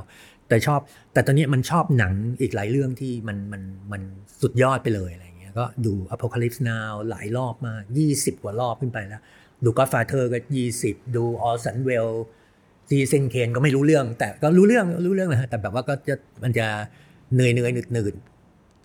[0.49, 0.81] แต่ชอบ
[1.13, 4.03] แต่ตอนนี้มันชอบหนังอีกหลายเรื่องที่มันมันมัน
[4.43, 5.28] สุดยอดไปเลยอะไรเงี้ย
[5.59, 9.23] ก็ดู Apocalypse Now หลายรอบมาก 20 กว่ารอบขึ้นไปแล้ว
[9.65, 10.39] ดู Godfather ก็
[10.77, 12.19] 20 ดู Orson Welles
[12.89, 16.67] ซีเซนเคนก็ไม่รู้เรื่อง แต่ก็รู้เรื่องรู้เรื่องนะฮะแต่แบบว่าก็จะมันจะ
[17.35, 18.15] เหนื่อยเหนื่อยหนืดหนืด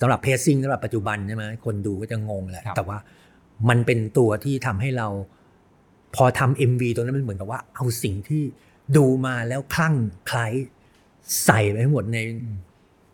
[0.02, 2.98] สำหรับเพซซิ่งสำหรับปัจจุบันใช่ไหมคนดูก็จะงงแหละครับแต่ว่า
[3.70, 5.08] มันเป็นตัวที่ทำให้เรา
[6.16, 8.44] พอทำ MV ตรงนั้นมันเหมือนกับว่า เอาสิ่งที่
[8.98, 9.96] ดูมาแล้วคลั่ง
[10.28, 10.48] ไคล้
[11.46, 12.18] ใส่ไปให้หมดใน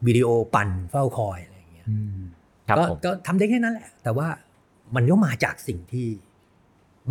[0.07, 2.38] วิดีโอปั่นเฝ้าคอยอะไรอย่างเงี้ยอืมครับ
[2.77, 4.27] ก็ผมก็ทำได้แค่นั้นแหละ แต่ว่า
[4.95, 6.07] มันก็มาจากสิ่งที่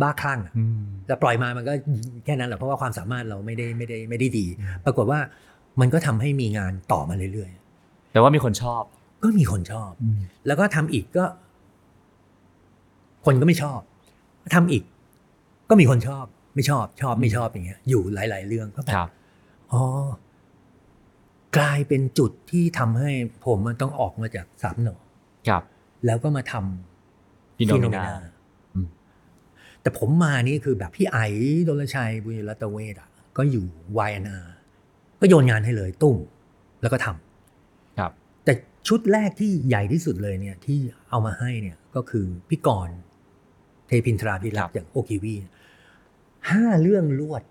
[0.01, 1.73] บ้าคลั่งอะอืมแต่ปล่อยมามันก็
[2.25, 4.45] แค่นั้นแหละเพราะว่าความสามารถเราไม่ได้ไม่ได้ไม่ได้ดี
[4.85, 5.19] ปรากฏว่า
[5.79, 7.51] มันก็ทำให้มีงานต่อมาเรื่อย
[8.11, 9.91] แต่ว่ามีคนชอบๆก็มีคนชอบ
[10.47, 11.25] แล้วก็ทำอีกก็
[13.25, 13.79] คนก็ไม่ชอบ
[14.55, 14.83] ทำอีก
[15.69, 19.09] ก็มีคนชอบ ไม่ชอบ ชอบไม่ชอบอย่างเงี้ย อยู่หลาย ๆ เรื่องก็แบครับบ
[19.71, 19.83] อ๋อ
[21.57, 23.11] กลายเป็นจุดที่ทำให้
[23.45, 24.97] ผมมันต้องออกมาจากสามหนอ
[25.47, 25.63] ครับ
[26.05, 28.13] แล้วก็มาทำพี่โนมินา Phenomena
[28.73, 28.87] อืม
[29.81, 31.25] แต่ผมมานี่คือแบบพี่ไอ๋
[31.67, 33.65] ดลชัยบุญรัตเวศอะ ก็อยู่
[34.07, 34.45] Y&R
[35.19, 36.17] ก็โยนงานให้เลยตุ้ม
[36.81, 38.11] แล้วก็ทำครับ
[38.45, 38.53] แต่
[38.87, 42.95] ชุดแรกที่ใหญ่ที่สุดเลยเนี่ย ที่เอามาให้เนี่ยก็คือพี่กรณ์
[43.87, 45.35] เทพินทราภิรักษ์จากโอกิลวี่
[46.49, 47.43] ห้าเรื่องรวด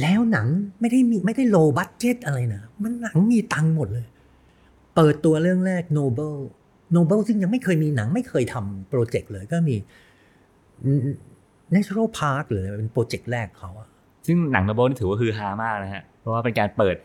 [0.00, 0.48] แล้วหนัง
[0.80, 4.06] ไม่ได้มีไม่ได้ low budget อะไรนะ มันหนังมีตังค์หมดเลย
[4.94, 6.38] เปิดตัวเรื่องแรก Noble
[6.94, 9.76] Noble ซึ่งยังไม่เคยมีหนังไม่เคยทำ project เลยก็มี
[11.74, 13.88] Natural Park หรืออะไรเป็น project แรกเขาอะ
[14.26, 16.96] ซึ่งหนัง Noble นี่ถือว่าคือฮามากนะฮะ เพราะว่าเป็นการเปิด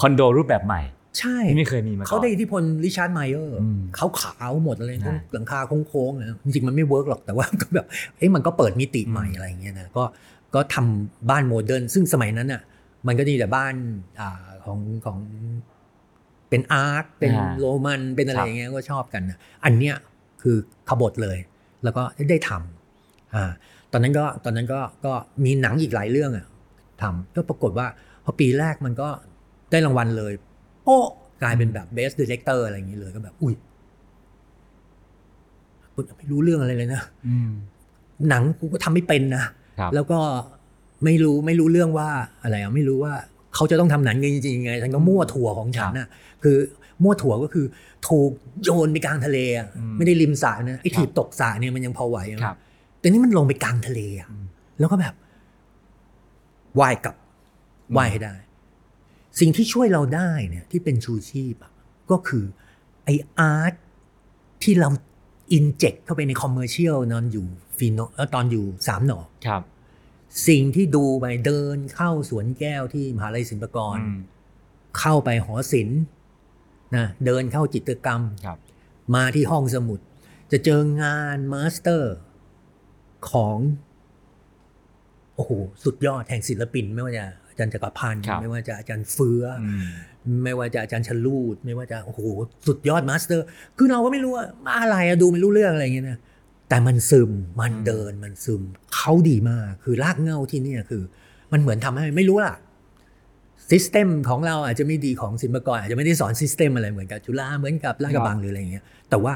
[0.00, 0.82] คอนโดรูปแบบใหม่
[1.18, 10.04] ใช่ที่ไม่เคยมีมาก่อนเขาได้อิทธิพลริชาร์ดไมเออร์อืมเขาขาวหมดเลยใช่หลังคาโค้งๆนะจริงๆมันไม่ work หรอกแต่ว่าก็แบบเอ้ยมันก็เปิดมิติใหม่อืมอะไรอย่างเงี้ยนะก็
[10.54, 12.62] ก็ทำบ้าน modern ซึ่งสมัยนั้นน่ะ
[13.06, 13.74] มันก็จะมีแต่บ้าน
[14.20, 15.18] อ่าของของ
[16.52, 19.94] เป็น art เป็นอ่าโรมันเป็นอะไรครับอย่างเงี้ยก็ชอบกันนะอันเนี้ย
[20.42, 20.56] คือ
[20.88, 21.38] ขบฏเลย
[21.84, 23.52] แล้วก็ได้ทำอ่า
[23.92, 25.12] ตอนนั้นก็ตอนนั้นก็ก็
[25.44, 26.46] มีหนังอีกหลายเรื่องอะ
[27.02, 27.86] ทำก็ปรากฏว่า
[28.24, 29.08] พอปีแรกมันก็
[29.70, 30.32] ได้รางวัลเลย
[30.84, 31.06] โป๊ะ
[31.42, 33.54] กลายเป็นแบบ best director อะไรอย่างนี้เลยก็แบบ อุ้ย
[35.94, 37.50] กูไม่รู้เรื่องอะไรเลยนะอืม
[38.28, 39.44] หนังกูก็ทำไม่เป็นนะ
[39.78, 40.20] ครับแล้วก็
[41.04, 42.08] ไม่รู้ไม่รู้เรื่องว่า
[42.42, 43.14] อะไรอะไม่รู้ว่า
[43.54, 46.08] เขาจะต้องทำหนังกันจริงๆยังไงฉันก็มั่วถั่วของฉันน่ะ
[46.42, 46.56] คือ
[47.02, 47.66] มั่วถั่วก็คือ
[48.08, 48.30] ถูก
[48.64, 52.56] โยนไปกลางทะเลอะอืมไม่ได้ริมสระนะไอ้ครับถีบตกสระเนี่ยมันยังพอไหวอะครับ
[53.00, 54.44] แต่นี่มันลงไปกลางทะเลอะอืม
[54.78, 55.14] แล้วก็แบบ
[56.80, 57.16] ว่ายกลับ
[57.96, 58.34] ว่ายให้ได้
[59.40, 61.72] สิ่งที่ช่วยเราได้เนี่ยที่เป็นชูชีพอะ
[62.10, 62.44] ก็คือ
[63.04, 63.74] ไอ้ art
[64.62, 64.88] ที่เรา
[65.52, 67.46] inject เข้าไปใน commercial นอนอยู่
[67.78, 69.62] ฟีโนเอ่อตอนอยู่สามหน่อครับ
[70.48, 74.18] สิ่งที่ดูไปเดินเข้าสวนแก้วที่มหาลัยศิลปากรอืม
[74.98, 76.00] เข้าไปหอศิลป์
[76.96, 78.58] นะเดินเข้าจิตรกรรมครับ
[79.14, 80.00] มาที่ห้องสมุด
[80.52, 82.14] จะเจองาน master
[83.30, 83.58] ของ
[85.34, 85.50] โอ้โห
[85.84, 92.20] สุดยอดแห่งศิลปิน ไม่ว่าจะอาจารย์จักรพันธ์ครับไม่ว่าจะอาจารย์เฟื้อออืมไม่ว่าจะอาจารย์ชลูด ไม่ว่าจะโอ้โห
[92.66, 93.44] สุดยอด master
[93.78, 94.44] คือเราก็ไม่รู้ว่า
[94.80, 96.18] อะไรอะดูไม่รู้เรื่องอะไรอย่างเงี้ยนะ
[96.72, 98.62] แต่มันซึมมันอืมเดินมันซึม
[98.96, 101.02] เขาดีมากคือรากเหง้าที่เนี่ยคือ
[101.52, 102.54] มันเหมือนทำให้ไม่รู้ล่ะ
[103.70, 109.32] system ของเราอาจจะไม่ดีของศิลปากรอาจจะไม่ได้สอน system อะไรเหมือนกับจุฬาเหมือนกับลาดกระบังหรืออะไรอย่างเงี้ย แต่ว่า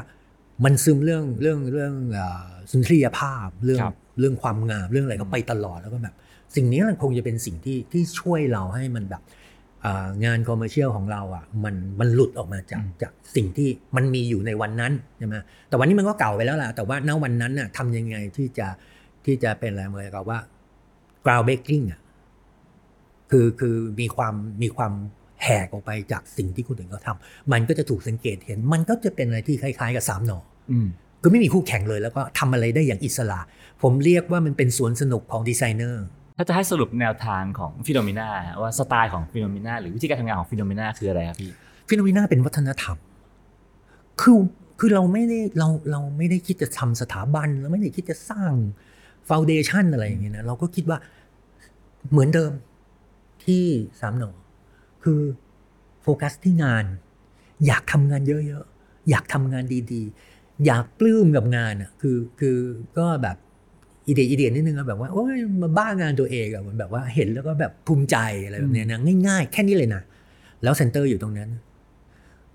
[0.65, 6.15] มันซึมเรื่องเรื่องเรื่องอ่าสุนทรียภาพเรื่องครับเรื่องความงามเรื่องอะไรก็ไปตลอดแล้วก็แบบ
[6.55, 9.27] สิ่งนี้มันคงจะเป็นสิ่งที่ที่ช่วยเราให้มันแบบอ่า
[10.25, 15.35] งาน commercial ของเราอะมันมันหลุดออกมาจากอืมจากสิ่งที่มันมีอยู่ในวันนั้นใช่ไหม
[15.69, 18.67] แต่วันนี้มันก็เก่าไปแล้วล่ะ แต่ว่าณวันนั้นน่ะทำยังไงที่จะ
[19.25, 20.39] ที่จะเป็นอะไรเหมือนกับว่า
[21.25, 21.99] ground breaking อะ
[23.31, 24.93] คือคือมีความมีความ
[25.43, 30.39] แหกออกไปจากสิ่งที่คนอื่นเขาทำมันก็จะถูกสังเกตเห็น มันก็จะเป็นอะไรที่คล้าย ๆ กับสามหน่อ
[30.71, 30.87] อืม
[31.21, 33.39] คือไม่มีคู่แข่งเลยแล้วก็ทำอะไรได้อย่างอิสระ
[33.81, 36.05] ผมเรียกว่ามันเป็นสวนสนุกของดีไซเนอร์
[36.37, 38.27] ถ้าจะให้สรุปแนวทางของฟิโนเมนา
[38.61, 41.51] ว่าสไตล์ของฟิโนเมนาหรือวิธีการทำงานของฟิโนเมนาคืออะไรครับพี่
[41.89, 42.97] ฟิโนเมนาเป็นวัฒนธรรม
[44.21, 44.37] คือ
[44.79, 48.51] คือเราไม่ได้เราเราไม่ได้คิดจะทำสถาบันเราไม่ได้คิดจะสร้าง
[49.27, 50.97] ฟ u วเดชันอะไรอย่างเงี้ยนะเราก็คิดว่า
[52.11, 52.51] เหมือนเดิม
[53.45, 53.63] ที่
[53.99, 54.31] สามหนอ
[55.03, 55.19] คือ
[56.01, 56.85] โฟกัสที่งาน
[57.65, 62.57] อยากทำงานเยอะๆ อยากทำงานดีๆ อยากปลื้มกับงานอะคือคือ
[62.97, 63.37] ก็แบบ
[64.07, 70.01] อีเดียอีเดียนิดนึงอะแบบว่าโอ้ยมาบ้างานตัวเองอะเหมือนแบบว่าเห็นแล้วก็แบบภูมิใจอะไรแบบนี้นะง่ายๆ แค่นี้เลยนะ
[70.63, 71.49] แล้ว center อยู่ตรงนั้น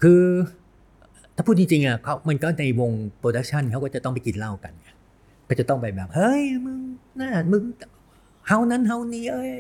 [0.03, 0.23] คือ
[1.37, 4.73] ถ้าพูดจริงๆอะเขามันก็ในวง production เขาก็จะต้องไปกินเหล้ากัน
[5.49, 6.79] ก็จะต้องไปแบบเฮ้ยมึง
[7.21, 7.63] น่ามึง
[8.47, 9.55] เฮานั้นเฮานี้เอ้ย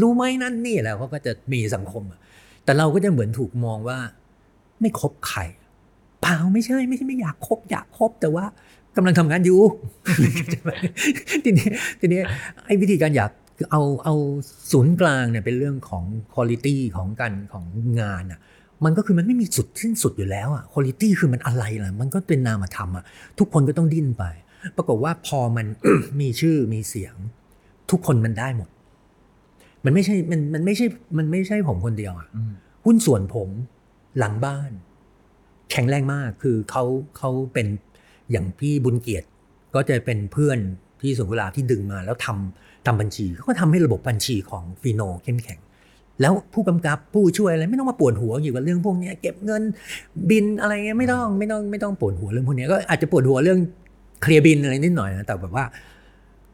[0.00, 2.18] รู้ไหมนั่นนี่แหละเขาก็จะมีสังคมอะ
[2.64, 3.98] แต่เราก็จะเหมือนถูกมองว่า
[4.80, 5.40] ไม่คบใคร
[6.22, 8.44] เปล่าไม่ใช่ ไม่ใช่ไม่อยากคบอยากคบแต่ว่า
[8.96, 9.60] กำลังทำงานอยู่
[11.44, 11.68] ทีนี้
[12.00, 12.20] ทีนี้
[12.66, 14.14] ไอ้วิธีการอยากคือเอาเอา
[14.72, 17.64] ศูนย์กลางเนี่ยเป็นเรื่องของคุณภาพของการของ
[18.00, 18.40] งานอะ
[18.84, 23.04] มันก็คือมันไม่มีสุดสิ้นสุดอยู่แล้วอะคุณภาพคือมันอะไรล่ะ มันก็เป็นนามธรรมอะ
[23.38, 24.24] ทุกคนก็ต้องดิ้นไป
[24.76, 25.66] ปรากฏว่าพอมัน
[26.20, 27.14] มีชื่อมีเสียง
[27.90, 28.68] ทุกคนมันได้หมด
[29.84, 30.86] มันไม่ใช่ มันมันไม่ใช่
[31.18, 32.28] มันไม่ใช่ผมคนเดียวอะ
[32.84, 33.48] หุ้นส่วนผม
[34.18, 34.70] หลังบ้าน
[35.70, 36.84] แข็งแรงมาก คือเขา
[37.18, 37.66] เขาเป็น
[38.32, 39.26] อย่างพี่บุญเกียรติ
[39.74, 40.58] ก็จะเป็นเพื่อน
[41.02, 45.58] ที่สวนกุหลาบที่ดึงมาแล้วทำทำบัญชีเขาก็ทำให้ระบบบัญชีของฟีโนเข้มแข็ง
[46.20, 49.62] แล้วผู้กำกับผู้ช่วยอะไรไม่ต้องมาปวดหัวอยู่กับเรื่องพวกเนี้ยเก็บเงิน
[50.30, 53.58] บิลอะไรเงี้ยไม่ต้องไม่ต้องไม่ต้องปวดหัวเรื่องพวกเนี้ยก็อาจจะปวดหัวเรื่อง
[54.22, 55.64] เคลียร์บิลอะไรนิดหน่อยนะแต่แบบว่า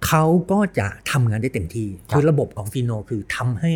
[0.07, 3.72] เขาก็จะทำงานได้เต็มที่ครับคือระบบของฟีโนคือทำให้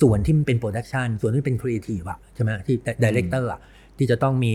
[0.00, 3.60] ส่วนที่มันเป็น production ส่วนที่เป็นครีเอทีฟอะใช่ไหมที่director อะ
[3.98, 4.54] ที่จะต้องมี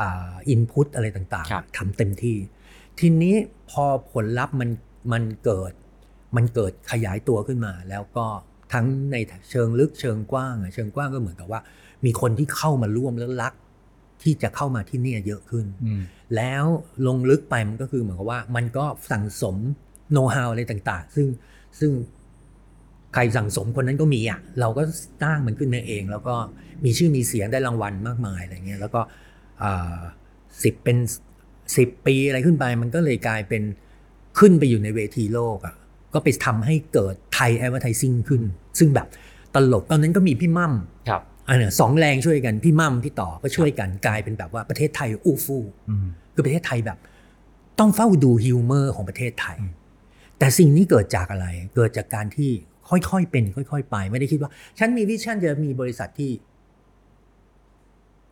[0.00, 2.36] อ่า input อะไรต่างครับๆทำเต็มที่
[2.98, 3.34] ทีนี้
[3.70, 4.70] พอผลลัพธ์มัน
[5.12, 5.72] มันเกิด
[6.36, 8.26] มันเกิดขยายตัวขึ้นมา แล้วก็
[8.72, 9.16] ทั้งใน
[9.50, 11.60] เชิงลึกเชิงกว้างอะเชิงกว้างก็เหมือนกับว่า
[12.04, 13.54] มีคนที่เข้ามาร่วมแล้วรัก
[14.22, 16.02] ที่จะเข้ามาที่เนี่ยเยอะขึ้นอืม
[16.36, 16.64] แล้ว
[17.06, 19.56] ลงลึกไปมันก็คือเหมือนกับว่า มันก็สั่งสม
[20.12, 21.26] โน้ตฮาวอะไรต่าง ๆ ซึ่ง
[21.78, 21.90] ซึ่ง
[23.14, 24.82] ใครสั่งสมคนนั้นก็มีอะเราก็
[25.22, 26.34] สร้างมันขึ้นมาเอง แล้วก็
[26.84, 29.00] มีชื่อมีเสียงได้รางวัลมากมายอะไรเงี้ยแล้วก็
[30.62, 30.96] สิบเป็น
[31.76, 33.62] สิบปีอะไรขึ้นไป มันก็เลยกลายเป็น
[34.38, 35.74] ขึ้นไปอยู่ในเวทีโลกอะ
[36.14, 38.42] ก็ไปทำให้เกิดไทยแอ v e r t i ซิ่งขึ้น
[38.78, 39.06] ซึ่งแบบ
[39.54, 40.72] ตลกตอนนั้นก็มีพี่มั่ม
[41.08, 46.98] ครับอันเนี้ยสองแรงช่วยกันพี่มั่มพี่ต่อก็ช่วยกันกลายเป็นแบบว่าประเทศไทยอู้ฟู่อืมคือประเทศไทยแบบ
[47.78, 49.72] ต้องเฝ้าดูฮิวเมอร์ของประเทศไทยอืม
[50.38, 51.46] แต่สิ่งนี้เกิดจากอะไร
[51.76, 52.50] เกิดจากการที่
[52.92, 56.30] ค่อยๆเป็น ค่อยๆไป ไม่ได้คิดว่า ฉันมีวิชั่นจะมีบริษัทที่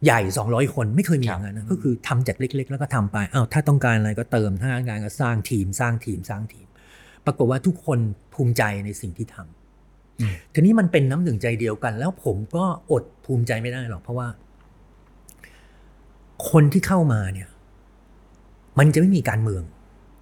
[0.05, 6.67] ใหญ่200คนไม่เคยมีอย่างนั้นนะก็คือทำจากเล็ก ๆ แล้วก็ทำไปอ้าวถ้าต้องการอะไรก็เติมถ้าต้องการก็สร้างทีมสร้างทีมสร้างทีม
[7.27, 7.99] ปรากฏว่าทุกคน
[8.35, 14.29] ภูมิใจในสิ่งที่ทำทีนี้มันเป็นน้ำหนึ่งใจเดียวกัน แล้วผมก็อดภูมิใจไม่ได้หรอกเพราะว่า
[16.51, 17.49] คนที่เข้ามาเนี่ย
[18.79, 19.63] มันจะไม่มีการเมือง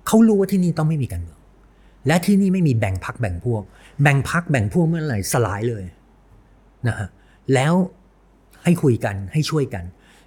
[0.07, 1.39] เขารู้ว่าที่นี่ต้องไม่มีการเมือง
[2.07, 3.62] และที่นี่ไม่มีแบ่งพรรคแบ่งพวก
[4.03, 5.84] แบ่งพรรคแบ่งพวกเมื่อไหร่สลายเลย
[6.88, 7.09] นะฮะ
[7.55, 7.72] แล้ว
[8.64, 9.84] ให้คุยกันให้ช่วยกัน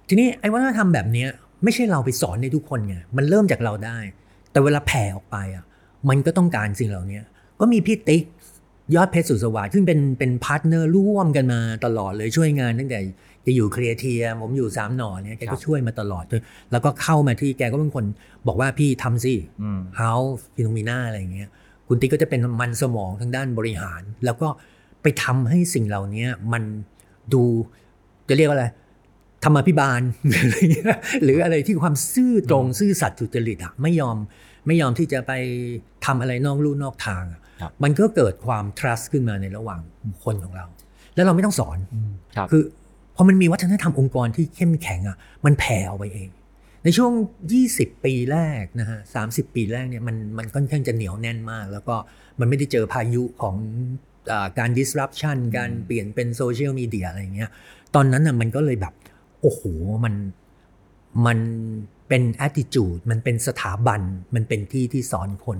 [0.08, 1.28] ทีนี้ไอ้วัฒนธรรมแบบเนี้ย
[1.64, 3.98] ไม่ใช่เราไปสอนในทุกคนไงมันเริ่มจากเราได้
[4.50, 5.64] แต่เวลาแผ่ออกไปอะ
[6.08, 7.20] มันก็ต้องการสิ่งเหล่านี้
[7.60, 8.22] ก็มีพี่ติ๊ก
[8.94, 12.98] ยอดเพชรสุสวัสดิ์ซึ่งเป็นเป็น partner ร่วมกันมาตลอดเลยช่วยงานตั้งแต่
[13.46, 16.42] จะอยู่เครียเทียผมอยู่สามหน่อเนี่ยแกครัก็ช่วยมาตลอดด้วย
[16.72, 18.04] แล้วก็เข้ามาที่แกก็เป็นคน
[18.46, 21.50] บอกว่าพี่ทำสิอืม house ฟิโนมีนาอะไรอย่างเงี้ย
[21.92, 24.48] คุณติ๊กก็จะเป็นมันสมองทางด้านบริหาร แล้วก็
[25.02, 26.62] ไปทำให้สิ่งเหล่านี้มัน
[27.32, 27.42] ดู
[28.28, 28.66] จะเรียกว่าอะไร
[29.44, 30.86] ธรรมาภิบาลหรืออะไรเงี้ย
[31.24, 34.16] หรืออะไรที่ความซื่อตรงซื่อสัตย์สุจริตอะไม่ยอม
[34.66, 35.32] ไม่ยอมที่จะไป
[36.06, 39.80] ทำอะไรนอกลู่นอกทางอะครับมันก็เกิดความ trust ขึ้นมาในระหว่าง
[40.24, 40.66] คนของเรา
[41.14, 41.78] แล้วเราไม่ต้องสอน
[42.36, 42.62] ครับคือ
[43.16, 46.28] พอมันมีวัฒนธรรมองค์กรที่เข้มแข็งอะมันแผ่ออกไปเอง
[46.84, 47.12] ในช่วง
[47.58, 51.94] 20 ปีแรกนะฮะ30ปีแรกเนี่ยมันมันค่อนข้างจะเหนียวแน่นมาก แล้วก็
[52.40, 53.56] มันไม่ได้เจอพายุของ
[54.32, 57.50] อาการ disruption การเปลี่ยนเป็นโซเชียลมีเดียอะไรอย่างเงี้ย
[57.94, 58.94] ตอนนั้นน่ะมันก็เลยแบบ
[59.40, 59.62] โอ้โห
[60.04, 60.14] มัน
[61.26, 61.38] มัน
[62.08, 64.00] เป็น attitude มันเป็นสถาบัน
[64.34, 65.58] มันเป็นที่ที่สอนคน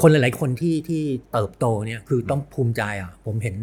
[0.00, 1.02] คนหลายๆคนที่ที่
[1.32, 3.56] เติบโตเนี่ยคือต้องภูมิใจอะ ผมเห็น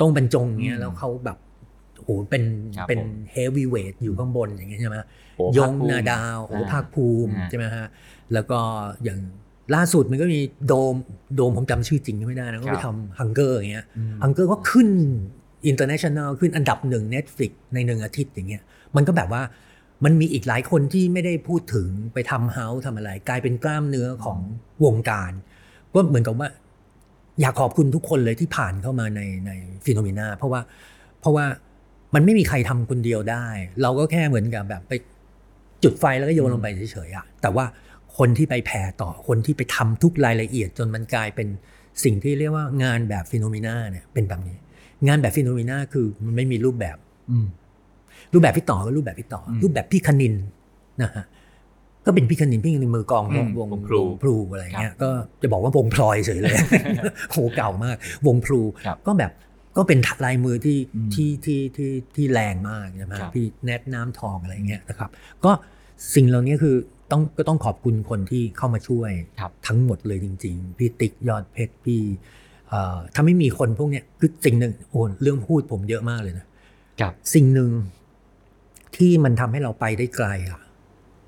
[0.00, 1.38] โต้งบรรจงเงี้ยแล้วเขาแบบ
[2.08, 2.44] โอ้โหเป็น
[2.76, 4.96] ครับเป็นผม heavyweight อยู่ข้างบนอย่างเงี้ยใช่ไหม
[5.36, 7.86] โอ้ยภาคงภูมินาดาวโอ้อ่าภาคภูมิอ่าใช่ไหมฮะ
[8.32, 8.58] แล้วก็
[9.04, 9.18] อย่าง
[9.74, 10.94] ล่าสุดมันก็มีโดม
[11.36, 13.86] โดมผมจำชื่อจริงไม่ได้นะก็ไปทำ Hunger อย่างเงี้ย
[14.22, 14.88] Hunger ก็ขึ้น
[15.70, 18.62] international ขึ้นอันดับหนึ่ง Netflix ในหนึ่งอาทิตย์อย่างเงี้ย
[18.96, 19.42] มันก็แบบว่า
[20.04, 24.38] มันมีอีกหลายคนที่ไม่ได้พูดถึงไปทำ house ทำอะไร กลายเป็นกล้ามเนื้อของ
[24.84, 25.32] วงการ
[25.94, 26.48] ก็เหมือนกับว่า
[27.40, 29.50] อยากขอบคุณทุกคนเลยที่ผ่านเข้ามาในใน
[29.84, 30.60] ฟิโนเมนาเพราะว่า
[31.20, 31.46] เพราะว่า
[32.14, 33.44] มันไม่มีใครทำคนเดียวได้
[33.82, 34.92] เราก็แค่เหมือนกับแบบไป
[35.84, 37.64] จุดไฟแล้วก็โยนลงไปเฉยๆอะแต่ว่า
[38.18, 41.48] คนที่ไปแผ่ต่อคนที่ไปทำทุกรายละเอียด จนมันกลายเป็น
[42.04, 44.56] สิ่งที่เรียกว่างานแบบฟิโนเมนาเนี่ยเป็นแบบนี้
[45.06, 46.96] งานแบบฟิโนเมนาคือมันไม่มีรูปแบบ
[47.30, 47.46] อืม
[48.32, 50.34] รูปแบบพี่ต่อก็รูปแบบพี่ต่ออมรูปแบบพี่คณิน
[51.02, 51.24] นะฮะ
[52.06, 55.08] ก็เป็นพี่คณินพี่คณินมือกลองอืวมงวงวงพลูวงพลูอะไรเงี้ยก็
[55.42, 56.54] จะบอกว่าวงพลอยเฉยเลย
[57.32, 57.96] โหเก่ามาก
[58.26, 59.32] วงพลูครับก็แบบ
[59.76, 65.10] ก็เป็นลายมือที่อืมที่ที่ที่ที่แรงมากใช่ไหมครับพี่แนทน้ำทองอะไรเงี้ยนะครับ
[65.44, 65.52] ก็
[66.14, 66.76] สิ่งเหล่านี้คือ
[67.10, 69.10] ต้องก็ต้องขอบคุณคนที่เข้ามาช่วย
[69.40, 72.02] ครับทั้งหมดเลยจริง ๆ พี่ติ๊กยอดเพชรพี่
[72.68, 76.46] เอ่อถ้าไม่มีคนพวกเนี้ยคือสิ่งหนึ่งโอ้เรื่องพูดผมเยอะมากเลยนะ
[77.00, 77.70] ครับสิ่งหนึ่ง
[78.96, 80.60] ที่มันทำให้เราไปได้ไกลอะ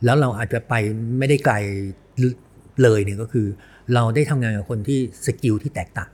[0.05, 0.75] แล้วเราอาจจะไป
[1.19, 1.55] ไม่ได้ไกล
[2.83, 3.47] เลยเนี่ยก็คือ
[3.95, 6.11] เราได้ทำงานกับคนที่ skill ที่แตกต่าง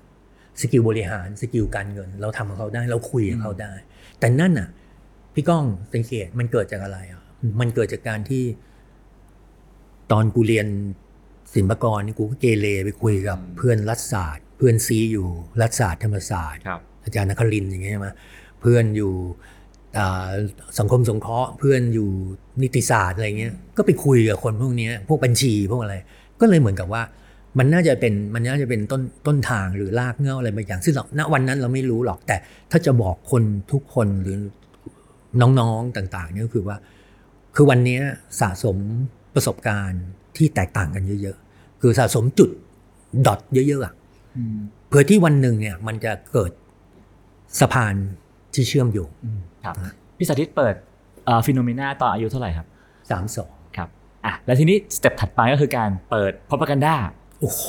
[0.61, 3.73] skill บริหาร skill การเงิน เราทำกับเขาได้เราคุยกับเขาได้
[4.19, 4.69] แต่นั่นน่ะ
[5.35, 7.23] พี่ก้องสังเกตมันเกิดจากอะไรอะ
[7.61, 8.45] มันเกิดจากการที่
[10.13, 10.67] ตอนกูเรียน
[11.55, 15.27] ศิลปากรนี่กูก็เกเรไปคุยกับเพื่อนรัฐศาสตร์ เพื่อนซีอยู่
[15.61, 18.09] รัฐศาสตร์ธรรมศาสตร์ครับอาจารย์นครินทร์อย่างเงี้ยใช่ไหม
[18.61, 19.13] เพื่อนอยู่
[19.99, 20.31] อ่า
[20.79, 22.09] สังคมสงเคราะห์เพื่อนอยู่
[22.63, 25.95] นิติศาสตร์อะไรเงี้ย ก็ไปคุยกับคนพวกเนี้ยพวกบัญชีพวกอะไร
[26.41, 27.03] ก็เลยเหมือนกับว่า
[27.59, 32.37] มันน่าจะเป็นมันน่าจะเป็นต้นต้นทางหรือรากเหง้าอะไรบางอย่างซึ่งเราณวันนั้นเราไม่รู้หรอก แต่
[32.71, 33.43] ถ้าจะบอกคน
[33.73, 34.37] ทุกคนหรือ
[35.41, 36.77] น้องๆต่างๆเนี่ยก็คือว่า
[37.57, 38.03] คือวันเนี้ย
[38.41, 38.77] สะสม
[39.35, 40.05] ประสบการณ์
[40.37, 42.51] ที่แตกต่างกันเยอะๆ คือสะสมจุด
[43.27, 43.95] dot เยอะๆอะ
[44.37, 46.53] อืมเพื่อที่วันหนึ่งเนี่ยมันจะเกิด
[47.61, 47.95] สะพาน
[48.55, 49.75] ที่เชื่อมโยงอืมครับ
[50.19, 50.75] พี่สาธิตเปิด
[51.47, 52.67] ฟิโนเมนาตอนอายุเท่าไหร่ครับ
[53.11, 53.89] สามสองครับ
[54.25, 56.95] อะแล้วทีนี้ step ถัดไปก็คือการเปิดพ r o p a g a n d a
[57.41, 57.65] โอ้โห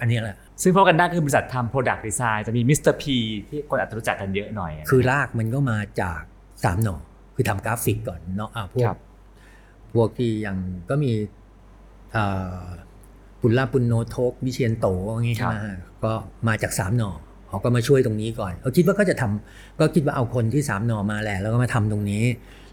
[0.00, 2.62] อันเนี้ยแหละ ซึ่งพ r o p a g a n d a คือบริษัททำ Product Design จะมี
[2.68, 2.92] Mr.
[2.94, 3.16] P
[3.48, 6.20] ที่คนอาจจะรู้จักกันเยอะหน่อยนะคือรากมันก็มาจาก
[6.64, 6.96] สามหน่อ
[7.34, 8.98] คือทำกราฟิกก่อนเนาะอะพวกครับ
[9.94, 10.56] พวกที่ยัง
[10.90, 11.12] ก็มี
[12.16, 12.64] อ่า
[13.40, 16.12] ปุลลาปุนโนโทกวิเชียนโตอย่างงี้ใช่ไหมฮะก็
[16.48, 17.10] มาจากสามหน่อ
[17.48, 22.24] เขาก็มาช่วยตรงนี้ก่อนเขาคิดว่าเขาจะทำก็คิดว่าเอาคนที่สามหน่อมาแหละแล้วก็มาทำตรงนี้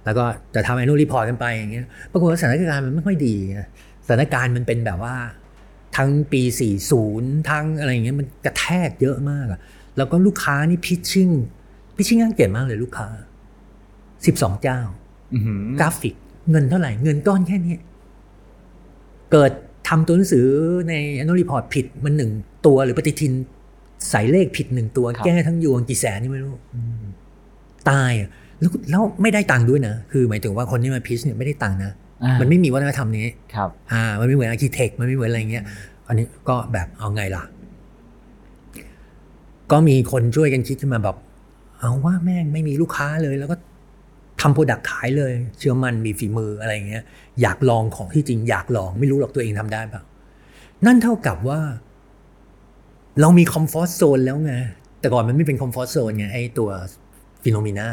[0.06, 0.26] แล้วก็
[0.56, 3.68] จะทำ annual report กันไปอย่างเงี้ยปรากฏว่าสถานการณ์มันไม่ค่อยดีนะ
[4.06, 5.16] สถานการณ์มันเป็นแบบว่า
[5.98, 6.42] ทั้งปี
[6.96, 9.60] 40 ทั้งอะไรอย่างเงี้ยมันกระแทกเยอะมากอะ
[9.98, 11.30] แล้วก็ลูกค้านี่ pitching
[11.96, 13.08] pitching น่าเกลียดมากเลยลูกค้า
[13.86, 14.80] 12 เจ้า
[15.34, 16.16] อื้อหือกราฟิก
[16.52, 17.76] เงินเท่าไหร่ เงินก้อนแค่นี้
[19.32, 19.52] เกิด
[19.88, 20.46] ทำตัวหนังสือ
[20.90, 22.32] ใน annual report ผิดมันหนึ่ง
[22.66, 23.34] ตัวหรือปฏิทิน
[24.10, 26.56] ใส่เลขผิดหนึ่งตัว แก้ทั้งยวงกี่แสนนี่ไม่รู้
[27.90, 28.30] ตายอะ
[28.60, 35.64] แล้วแล้วไม่ได้ตังค์ด้วยนะ คือหมายถึงว่าคนที่มา pitch เนี่ยไม่ได้ตังค์นะอ่า มันมันไม่มีวัฒนธรรมนี้ครับอ่ามันไม่เหมือน architect มันไม่เหมือนอะไรเงี้ย
[36.08, 37.44] อันนี้ก็แบบเอาไงล่ะ
[39.72, 41.18] ก็มีคนช่วยกันคิดขึ้นมาแบบ
[41.80, 43.56] เอาว่าแม่งไม่มีลูกค้าเลย แล้วก็
[44.42, 47.04] ทำ product ขายเลย เชื่อมันมีฝีมืออะไรเงี้ย
[47.42, 50.04] อยากลองของที่จริงอยากลอง ไม่รู้หรอกตัวเองทำได้เปล่า
[50.86, 51.60] นั่นเท่ากับว่า
[53.22, 54.54] เรามีคอมฟอร์ z โซนแล้วไง
[55.00, 56.70] แต่ก่อนมันไม่เป็นคอมฟอร์ z โซนไงไอ้ตัว
[57.44, 57.88] Phenomena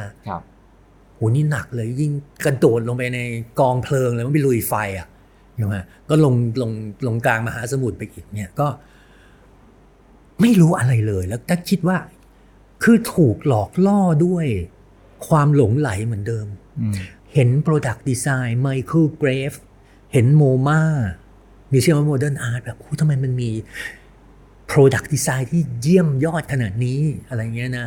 [1.25, 2.13] ครับโหนี่หนักเลยยิ่ง
[2.45, 3.21] กระโดดลงไปใน
[3.61, 5.09] กองเพลิงเลยมันไปลุยไฟอะ
[5.57, 5.77] ใช่ไหม
[6.09, 6.71] ก็ลงลง
[7.07, 8.67] ลงกลางมหาสมุทรไปอีกเนี่ยก็
[10.41, 11.99] ไม่รู้อะไรเลยแล้วก็คิดว่า
[12.83, 14.47] คือถูกหลอกล่อด้วย
[15.29, 16.47] ความหลงไหลเหมือนเดิม
[16.81, 16.95] อืม
[17.35, 19.57] เห็น Product Design Michael Grave
[20.13, 20.81] เห็นโมมา
[21.73, 23.51] มิวเซียมโมเดิร์นอาร์ตแบบโอ้ทำไมมันมี
[24.71, 27.87] Product Design ที่เยี่ยมยอดขนาดนี้อะไรเงี้ยนะ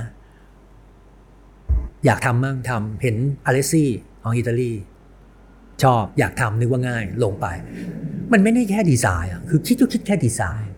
[2.06, 3.16] อยากทำบ้างทำเห็น
[3.46, 3.90] Alessi
[4.24, 4.72] ของอิตาลี
[5.84, 7.46] ชอบอยากทำนึกว่าง่ายลงไป
[8.32, 10.74] มันไม่ได้แค่ดีไซน์อะคือคิดก็คิดแค่ดีไซน์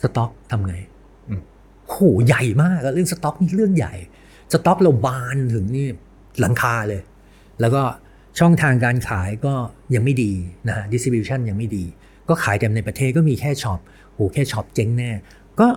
[0.00, 0.74] สต็อกทำไง
[1.28, 1.40] อืม
[1.88, 3.94] โหใหญ่มากอะเรื่องสต็อกนี่เรื่องใหญ่
[4.52, 5.86] สต็อกเราบานถึงนี่
[6.40, 7.00] หลังคาเลย
[7.60, 7.82] แล้วก็
[8.38, 9.54] ช่องทางการขายก็
[9.94, 10.32] ยังไม่ดี
[10.68, 11.84] นะฮะ distribution ยังไม่ดี
[12.28, 13.80] ก็ขายแต่ในประเทศก็มีแค่ shop
[14.14, 15.10] โหแค่ shop เจ๊งแน่
[15.60, 15.68] ก็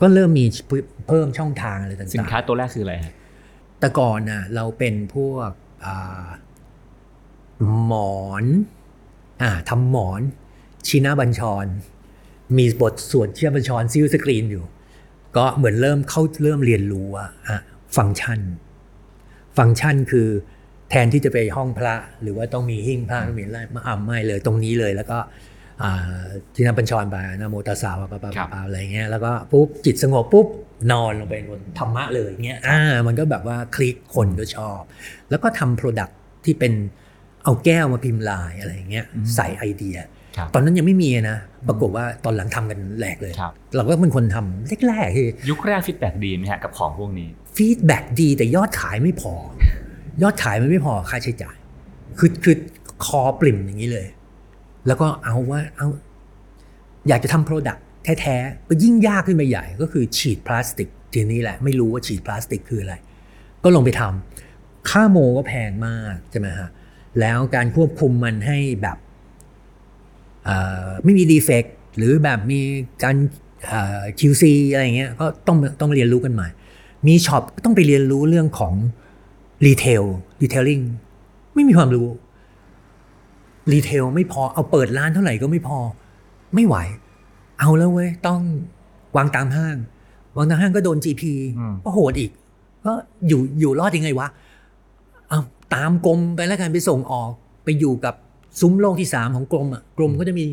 [0.00, 0.44] ก็เริ่มมี
[1.08, 3.14] เพิ่มช่องทางอะไรต่างๆ สินค้าตัวแรกคืออะไรฮะ
[3.80, 5.50] แต่ก่อนน่ะเราเป็นพวก
[5.84, 6.26] อ่า
[7.86, 8.44] หมอน
[9.42, 10.20] อ่าทำหมอน
[10.86, 11.66] ชีนาบัญชร
[12.58, 14.64] มีบทสวดชีนาบัญชรซิลสกรีนอยู่
[15.36, 17.58] ก็เหมือนเริ่มเข้าเริ่มเรียนรู้อะอะ
[17.96, 18.40] ฟังก์ชัน
[19.56, 20.28] ฟังก์ชันคือ
[20.90, 25.18] แทนที่จะไปห้องพระ หรือว่าต้องมีหิ้งพระต้องมีอะไรมาอ่าไม่เลยตรงนี้เลยแล้วก็
[25.82, 25.92] อ่า
[26.54, 30.46] ที่นับัญชรไปนะโมตัสสะปะปะปะครับปะอะไรเงี้ยแล้วก็ปุ๊บจิตสงบปุ๊บ
[30.92, 34.80] นอนลงไปบนธรรมะเลยเงี้ยอ่ามันก็แบบว่าคลิกคนก็ชอบ
[35.30, 36.08] แล้วก็ทำ product
[36.44, 36.72] ที่เป็น
[37.44, 39.96] เอาแก้วมาพิมพ์ลายอะไรเงี้ยใส่ไอเดีย
[40.36, 49.34] ครับตอนนั้นยังไม่มีนะ ปรากฏว่าตอนหลังทำกันแหลกเลยครับเราก็เป็นคนทำแรกๆที่ยุคแรก feedback ดีไหมฮะกับของพวกนี้ feedback ดีแต่ยอดขายไม่พอ
[50.22, 51.56] ยอดขายมันไม่พอค่าใช้จ่าย
[52.18, 52.56] คือคือ
[53.04, 54.06] คอปริ่มอย่างนี้เลย
[54.86, 55.88] แล้วก็เอาว่าเอา
[57.08, 57.84] อยากจะทำ product
[58.20, 62.94] แท้ๆก็ยิ่งยากขึ้นไปใหญ่ ก็คือฉีดพลาสติกทีนี้แหละ ไม่รู้ว่าฉีดพลาสติกคืออะไร
[63.64, 66.68] ก็ลงไปทำค่าโมก็แพงมากใช่ไหมฮะ
[67.20, 68.96] แล้วการควบคุมมันให้แบบ
[71.04, 71.64] ไม่มี defect
[71.96, 72.60] หรือแบบมี
[73.04, 73.16] การ
[74.18, 76.48] QC อะไรเงี้ยก็ต้องต้องเรียนรู้กันใหม่
[77.06, 78.74] มี shop ก็ต้องไปเรียนรู้เรื่องของ
[79.66, 80.04] retail
[80.42, 80.80] retailing
[81.54, 82.08] ไม่มีความรู้
[83.72, 85.78] retail ไม่พอเอาเปิดร้านเท่าไหร่ก็ไม่พอ
[86.54, 86.76] ไม่ไหว
[87.58, 88.40] เอาแล้วเว้ยต้อง
[89.16, 89.76] วางตามห้าง
[90.36, 91.22] วางตามห้างก็โดน GP
[91.58, 92.30] อืมก็โหดอีก
[92.84, 92.92] ก็
[93.28, 94.28] อยู่อยู่รอดยังไงวะ
[95.28, 95.40] เอา
[95.74, 97.30] ตามกรมไปแล้วกันไปส่งออก
[97.64, 98.14] ไปอยู่กับ
[98.60, 100.44] ซุ้มโลกที่สามของกรมอะกรมก็จะมี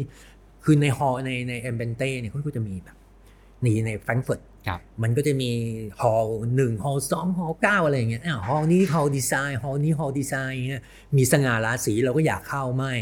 [0.64, 2.98] คือใน hall ในใน Ambiente เนี่ยเขาก็จะมีแบบ
[3.66, 4.53] นี่ในแฟรงก์เฟิร์ตครับ
[5.04, 5.50] มันก็จะมี
[6.02, 6.26] hall
[6.56, 10.84] หนึ่ง hall สอง hall เก้าอะไรอย่างเงี้ยอ้าว hall นี้ hall design hall นี้ hall design เงี้ย
[11.18, 12.94] มีสง่าราศีเราก็อยากเข้าไม่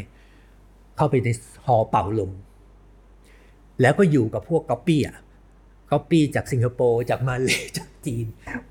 [0.98, 1.30] เข้าไปใน
[1.66, 2.32] hall เป่าลม
[3.82, 5.18] แล้วก็อยู่กับพวกก๊อปปี้อะ
[5.92, 8.26] ก๊อปปี้จากสิงคโปร์จากมาเลย์จากจีน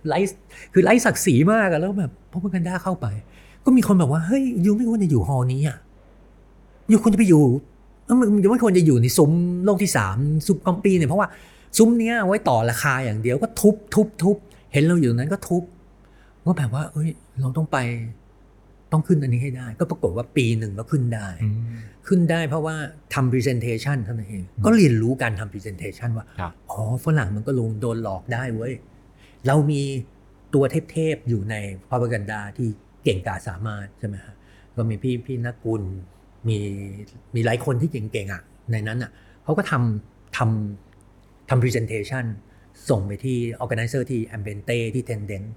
[0.08, 0.36] ไลฟ์
[0.72, 3.06] คือไลฟ์ศักดิ์ศรีมากอะแล้วแบบพวกกันด้าเข้าไป
[3.64, 5.76] ก็มีคนบอกว่าเฮ้ย you ไม่ควรจะอยู่ hall นี้อะ
[6.90, 7.44] you ควรจะไปอ you่
[8.04, 9.32] เอ้ามันยูไม่ควรจะอยู่ในซุ้ม
[9.64, 10.16] โลกที่สาม
[10.46, 11.28] ซุ้มก๊อปปี้เนี่ยเพราะว่า
[11.76, 14.36] ซุ้มเนี้ยเอาไว้ต่อราคาอย่างเดียวก็ทุบทุบทุบ
[14.72, 15.62] เห็นเราอยู่ตรงนั้นก็ทุบ
[16.44, 17.10] ก็แบบว่า เอ้ย
[17.40, 17.78] เราต้องไป
[18.92, 21.28] ต้องขึ้นอันนี้ให้ได้ ก็ปรากฏว่าปีหนึ่งก็ขึ้นได้
[22.08, 22.76] ขึ้นได้เพราะว่า
[23.14, 28.72] ทำ presentation เท่านั้นเอง ก็เรียนรู้การทำ presentation ว่าครับอ๋อฝรั่งมันก็ลงโดนหลอกได้เว้ย
[29.46, 29.82] เรามี
[30.54, 31.54] ตัวเทพๆอยู่ใน
[31.88, 32.68] พ r o p a g a n d a ที่
[33.04, 34.34] เก่งกาจสามารถใช่ไหมฮะ
[34.76, 35.82] ก็มีพี่พี่นักกุล
[36.48, 36.58] มี
[37.34, 38.42] มีหลายคนที่เก่งๆอะ
[38.72, 39.10] ในนั้นอะ
[39.44, 40.89] เขาก็ทำทำ
[41.50, 42.24] ทำ presentation
[42.88, 45.48] ส่งไปที่ organizer ที่ Ambente ที่ Tendent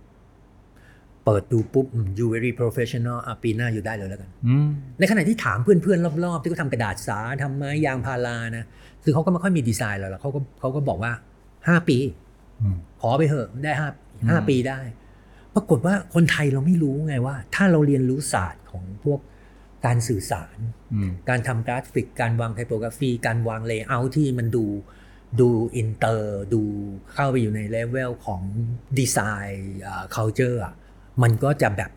[1.26, 4.68] เปิดดูปุ๊บอืม you very professional อะปีหน้าอยู่ได้เลยแล้วกันอืม
[5.00, 8.66] ในขณะที่ถามเพื่อนๆ รอบๆ ที่เขาทำกระดาษสาทำไม้ยางพารานะ
[9.04, 11.12] คือเขาก็ไม่ค่อยมีดีไซน์แล้วหรอกเขาก็เขาก็บอกว่า
[11.68, 11.98] ห้าปี
[12.62, 13.90] อืมขอไปเถอะได้ห้า
[14.30, 14.80] ห้าปีได้
[15.56, 19.20] ปรากฏว่าคนไทยเราไม่รู้ไงว่า ถ้าเราเรียนรู้ศาสตร์ของพวก
[19.86, 20.58] การสื่อสาร
[20.94, 24.66] อืมการทำกราฟิก การวาง typography การวาง layer ที่มันดู
[25.40, 26.62] ดูอินเตอร์ดู
[27.14, 28.42] เข้าไปอยู่ในเลเวลของ
[29.00, 29.18] ดีไซ
[29.48, 30.74] น์อ่า culture อะ
[31.24, 31.92] มันก็จะแบบ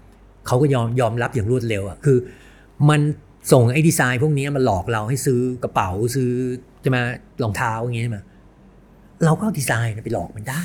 [0.46, 2.18] เขาก็ยอมยอมรับอย่างรวดเร็วอะคือ
[2.90, 3.00] มัน
[3.52, 6.30] ส่งไอ้ดีไซน์พวกนี้มาหลอกเราให้ซื้อกระเป๋าซื้อ
[6.84, 7.02] จะมา
[7.42, 8.18] รองเท้าอย่างเงี้ยใช่ไหม
[9.24, 10.62] เราก็เอาดีไซน์ไปหลอกมันได้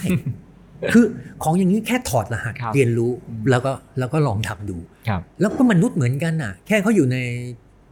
[0.94, 1.06] คือ
[1.44, 3.12] ของอย่างนี้แค่ถอดรหัสครับเรียนรู้
[3.52, 7.18] แล้วก็แล้วก็ลองทำดูครับแล้วก็มนุษย์เหมือนกันน่ะ แค่เขาอยู่ใน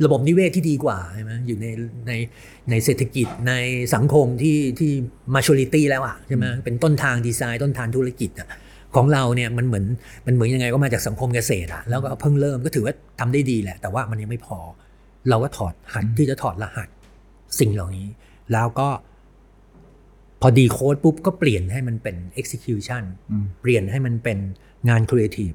[0.06, 1.68] ระบบนิเวศที่ดีกว่าใช่ไหมอยู่ใน
[2.08, 2.12] ใน
[2.70, 3.54] ในเศรษฐกิจใน
[3.96, 4.92] สังคมที่ที่
[5.34, 8.50] มาช o ริตี้แล้วอะใช่ไหมเป็นต้นทางดีไซน์ต้นทางธุรกิจอะ
[8.96, 9.86] ของเราเนี่ยมันเหมือน
[10.26, 14.60] มันเหมือนยังไงก็มาจากสังคมเกษตรอะแล้วก็เพิ่งเริ่มก็ถือว่าทำได้ดีแหละ แต่ว่ามันยังไม่พอ
[15.30, 16.90] เราก็ถอดหัดที่จะถอดรหัส
[17.60, 18.08] สิ่งเหล่านี้
[18.54, 18.90] แล้วก็
[20.42, 24.38] พอดีโค้ดปุ๊บก็เปลี่ยนให้มันเป็น execution อืมเปลี่ยนให้มันเป็น
[24.90, 25.52] งานครีเอทีฟ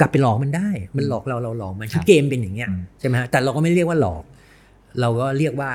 [0.00, 4.24] กลับไปหลอกมันได้ มันหลอกเราเราหลอกมันคคืรัอบเกมเป็นอย่างเงี้ยอืมใช่ไหมฮะแต่เราก็ไม่เรียกว่าหลอก
[5.00, 5.70] เราก็เรียกว่า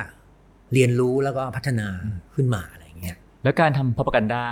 [0.74, 1.88] เรียนรู้แล้วก็พัฒนา
[2.36, 4.44] ขึ้นมาอะไรอย่างเงี้ยแล้วการทำพ r o p a g a n d a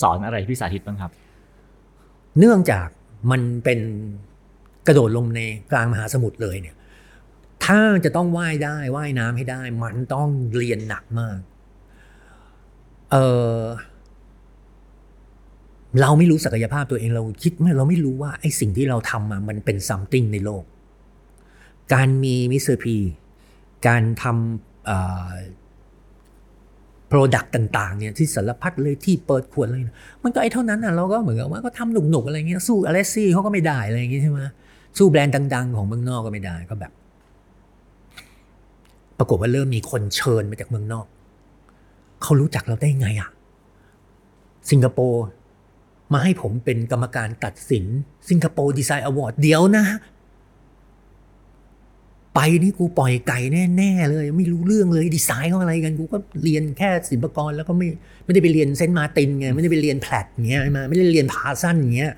[0.00, 1.10] สอนอะไรพี่สาธิตบ้างครับ
[2.38, 2.88] เนื่องจาก
[3.30, 3.80] มันเป็น
[4.86, 5.40] กระโดดลงใน
[5.72, 6.76] กลางมหาสมุทรเลยเนี่ย
[7.64, 11.38] ถ้าจะต้องว่ายได้ว่ายน้ำให้ได้ มันต้องเรียนหนักมาก
[13.12, 13.16] เอ
[13.58, 13.60] อ
[16.00, 20.64] เราไม่รู้ศักยภาพตัวเองเราคิดไม่เราไม่รู้ว่าไอ้สิ่งที่เราทำมามันเป็น something ในโลก
[21.92, 22.76] การมี Mr.
[22.76, 22.96] P
[23.86, 25.30] การทำเอ่อ
[27.12, 34.38] product ต่าง ๆ เนี่ยที่สารพัดเลยที่เปิดขวดเลยนะมันก็ไอ้เท่านั้นอะเราก็เหมือนกับว่าก็ทำหนุกๆอะไรเงี้ยสู้ Alessi เขาก็ไม่ได้อะไรอย่างเงี้ยใช่ไหม
[34.98, 36.92] สู้แบรนด์ดัง ๆ ของเมืองนอกก็ไม่ได้ก็แบบ
[39.18, 41.06] ปรากฏว่าเริ่มมีคนเชิญมาจากเมืองนอก
[42.22, 43.28] เขารู้จักเราได้ไงอะ
[44.70, 45.24] สิงคโปร์
[46.12, 47.84] มาให้ผมเป็นกรรมการตัดสิน
[48.28, 49.84] Singapore Design Award เดี๋ยวนะ
[52.34, 53.38] ไปนี่กูปล่อยไก่
[53.76, 57.88] แน่ๆเลย ไม่รู้เรื่องเลยดีไซน์เขาอะไรกันกูก็เรียนแค่ศิลปากรแล้วก็ไม่
[58.24, 62.12] ไม่ได้ไปเรียน Saint Martins ไงไม่ได้ไปเรียน Pratt เงี้ยมาไม่ได้เรียน Parsons เงี้ย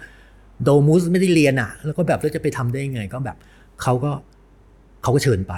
[0.64, 3.36] Domus ไม่ได้เรียนอะ แล้วก็แบบแล้วจะไปทำได้ยังไง ก็แบบ
[3.82, 4.12] เขาก็
[5.02, 5.54] เขาก็เชิญไป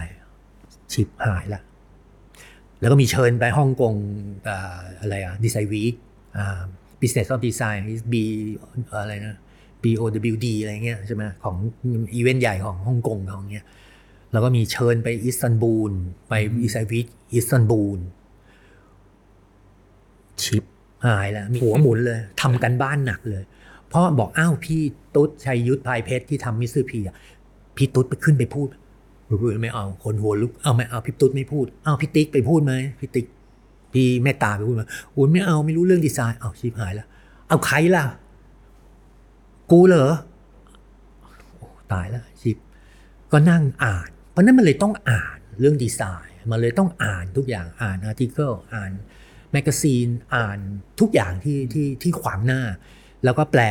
[0.93, 1.61] ชิบหายละ
[2.81, 3.95] แล้วก็มีเชิญไปฮ่องกง
[4.49, 4.57] อ่
[5.01, 5.95] อะไรอะ design week
[6.37, 6.61] อ่า
[7.01, 7.81] Business of Design
[8.13, 8.15] Week
[9.03, 9.37] อะไรนะ
[9.83, 11.57] BODW อะไรเงี้ยใช่ไหมของ
[12.15, 13.67] อีเวนต์ใหญ่ของฮ่องกงเขาเงี้ย
[14.33, 15.93] แล้วก็มีเชิญไปอิสตันบูล
[16.29, 18.01] ไป design week อิสตันบูล
[20.43, 20.65] ชิบ
[21.07, 23.43] หายแล้วมีหัวหมุนเลยทำการบ้านหนักเลย
[23.89, 24.83] เพราะบอกอ้าวพี่
[25.15, 26.85] ตุ๊ดชัยยุทธ พลายเพ็ชร์ที่ทำ Mr.
[26.85, 27.17] P อะ
[27.77, 28.69] พี่ตุ๊ดไปขึ้นไปพูด
[29.63, 33.27] ไม่เอาคนหัวลุกเอาไม่เอาพี่ตุ๊ดไม่พูดเอาพี่ติ๊กไปพูดไหมพี่ติ๊ก
[33.99, 34.83] พี่แม่ตาไปพูดม
[35.13, 37.07] โอ้ยไม่เอาไม่รู้เรื่องดีไซน์เอาชิบหายแล้ว
[37.49, 38.05] เอาใครล่ะ
[39.71, 40.11] กูเหรอ
[41.93, 42.57] ตายแล้วชิบ
[43.33, 48.91] ก็นั่งอ่าน เพราะนั้นมันเลยต้องอ่านเรื่องดีไซน์ มันเลยต้องอ่านทุกอย่างอ่าน article อ่าน
[49.53, 50.59] magazine อ่าน
[51.01, 52.61] ทุกอย่างที่ที่ที่ขวางหน้า
[53.25, 53.63] แล้วก็แปล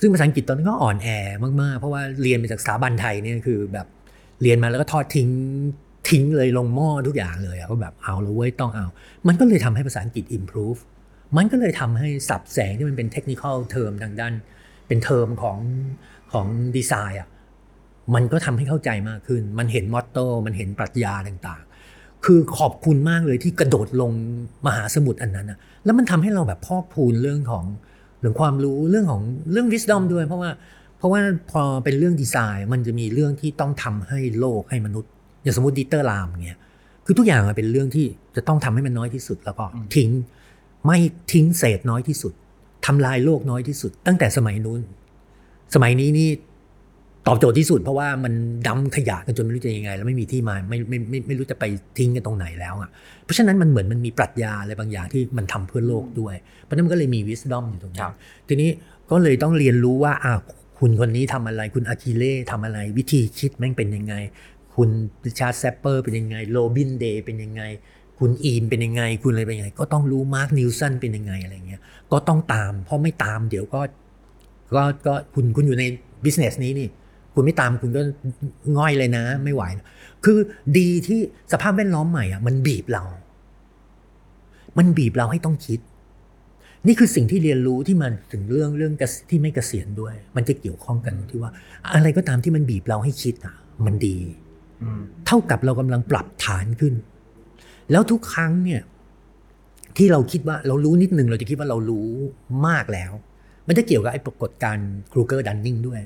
[0.00, 1.08] ซึ่งภาษาอังกฤษตอนนั้นก็อ่อนแอ
[1.62, 3.86] มากๆ เพราะว่าเรียนมาจากสถาบันไทยเนี่ยคือแบบ
[4.42, 5.28] เรียนมาแล้วก็ทอดทิ้ง
[6.08, 8.86] ทิ้งเลยลงหม้อทุกอย่างเลยอะก็แบบเอาแล้วเว้ยต้องเอา
[9.26, 10.80] มันก็เลยทำให้ภาษาอังกฤษ improve
[11.36, 14.32] มันก็เลยทำให้ศัพท์แสงที่มันเป็น technical term ทางด้าน
[14.88, 15.58] เป็นเทอมของ
[16.32, 16.46] ของ
[16.76, 17.28] ดีไซน์อะ
[18.14, 24.12] มันก็ทำให้เข้าใจมากขึ้น มันเห็น motto มันเห็นปรัชญาต่างๆ คือขอบคุณมากเลยที่กระโดดลง
[24.66, 27.64] มหาสมุทรอันนั้นอะแล้วมันทำให้เราแบบพอกพูนเรื่องของ
[28.20, 30.50] เรื่องความรู้เรื่องของเรื่อง wisdom ด้วย เพราะว่า
[30.98, 35.10] เพราะว่าพอเป็นเรื่องดีไซน์ มันจะมีเรื่องที่ต้องทำให้โลกให้มนุษย์
[35.44, 36.58] อย่างสมมติ Dieter Rams เงี้ย
[37.04, 39.64] คือทุกอย่างมันเป็นเรื่องที่จะต้องทำให้มันน้อยที่สุดแล้วก็
[39.94, 40.10] ทิ้ง
[40.86, 40.98] ไม่
[41.32, 42.32] ทิ้งเศษน้อยที่สุด
[42.86, 44.80] ทำลายโลกน้อยที่สุด ตั้งแต่สมัยนู้น
[45.74, 46.28] สมัยนี้นี่
[47.26, 48.32] ตอบโจทย์ที่สุดเพราะว่ามัน
[48.66, 51.64] ดำขยะกันจนไม่รู้จะยังไง แล้วไม่มีที่มาไม่ไม่ไม่ไม่รู้จะไป
[51.98, 52.90] ทิ้งกันตรงไหนแล้วอะ
[53.24, 58.12] เพราะฉะนั้นมันเหมือนมันมีปรัชญาอะไรบางอย่างที่มันทำเพื่อโลกด้วย เพราะฉะนั้นมันก็เลยมีวิส d o m อยู่ตรงครันี้บ
[58.48, 58.70] ทีนี้
[59.10, 60.32] ก็เลยต้องเรียนรู้ว่าอ่า
[60.78, 64.14] คุณคนนี้ทำอะไร คุณอาคิเล่ทำอะไรวิธีคิดแม่งเป็นยังไง
[64.76, 64.90] คุณ
[65.38, 67.62] Richard Sapper เป็นยังไง Robin Day เป็นยังไง
[68.18, 71.80] คุณ Eames เป็นยังไง คุณอะไรเป็นยังไง ก็ต้องรู้ Marc Newson เป็นยังไงอะไรเงี้ย
[72.12, 73.80] ก็ต้องตาม เพราะไม่ตามเดี๋ยวก็
[74.74, 75.84] ก็ก็คุณคุณอยู่ใน
[76.24, 76.88] business นี้นี่
[77.34, 78.02] คุณไม่ตามคุณก็
[78.78, 79.86] ง่อยเลยนะ ไม่ไหวนะ
[80.24, 80.38] คือ
[80.78, 81.20] ดีที่
[81.52, 83.04] สภาพแวดล้อมใหม่อะมันบีบเรา
[84.78, 85.80] มันบีบเราให้ต้องคิด
[86.86, 88.92] นี่คือสิ่งที่เรียนรู้ที่มันถึงเรื่องเรื่อง
[89.30, 91.50] ที่ไม่เกษียณด้วย มันจะเกี่ยวข้องกันที่ว่า
[91.94, 93.54] อะไรก็ตามที่มันบีบเราให้คิดอะ
[93.86, 94.16] มันดี
[95.26, 96.94] เท่ากับเรากำลังปรับฐานขึ้น
[97.90, 98.82] แล้วทุกครั้งเนี่ย
[99.96, 102.08] ที่เราคิดว่าเรารู้นิดหนึ่งเราจะคิดว่าเรารู้
[102.66, 103.12] มากแล้ว
[103.66, 106.00] มันจะเกี่ยวกับไอ้ปรากฏการณ์ครูเกอร์ดันนิงด้วย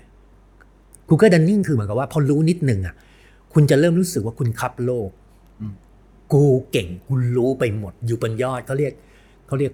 [1.07, 2.95] ครูเกอร์ดันนิงคือเหมือนกับว่าพอรู้นิดหนึ่งอะ
[3.53, 5.11] คุณจะเริ่มรู้สึกว่าคุณคับโลก
[6.33, 8.93] กูเก่งกูรู้ไปหมด อยู่บนยอดเขาเรียก
[9.47, 9.73] เขาเรียก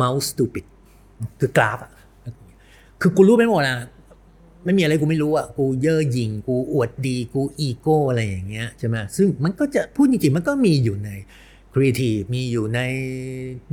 [0.00, 0.64] mouse stupid
[1.40, 1.92] คือกราฟอะ
[3.00, 3.76] คือกูรู้ไปหมดอะ
[4.64, 11.10] ไม่มีอะไรกูไม่รู้อะกูเย่อหยิ่งกูอวดดีกูอีโก้อะไรอย่างเงี้ยใช่ไหมซึ่งมันก็จะพูดจริงๆมันก็มีอยู่ใน
[11.72, 12.80] ครีเอทีฟมีอยู่ใน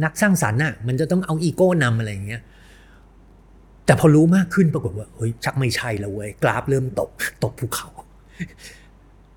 [0.04, 2.42] นักสร้างสรรค์อะมันจะต้องเอาอีโก้นำอะไรอย่างเงี้ย
[3.86, 7.10] แต่พอรู้มากขึ้นปรากฏว่าเฮ้ยชักไม่ใช่แล้วเว้ยกราฟเริ่มตก
[7.44, 7.90] ตกภูเขา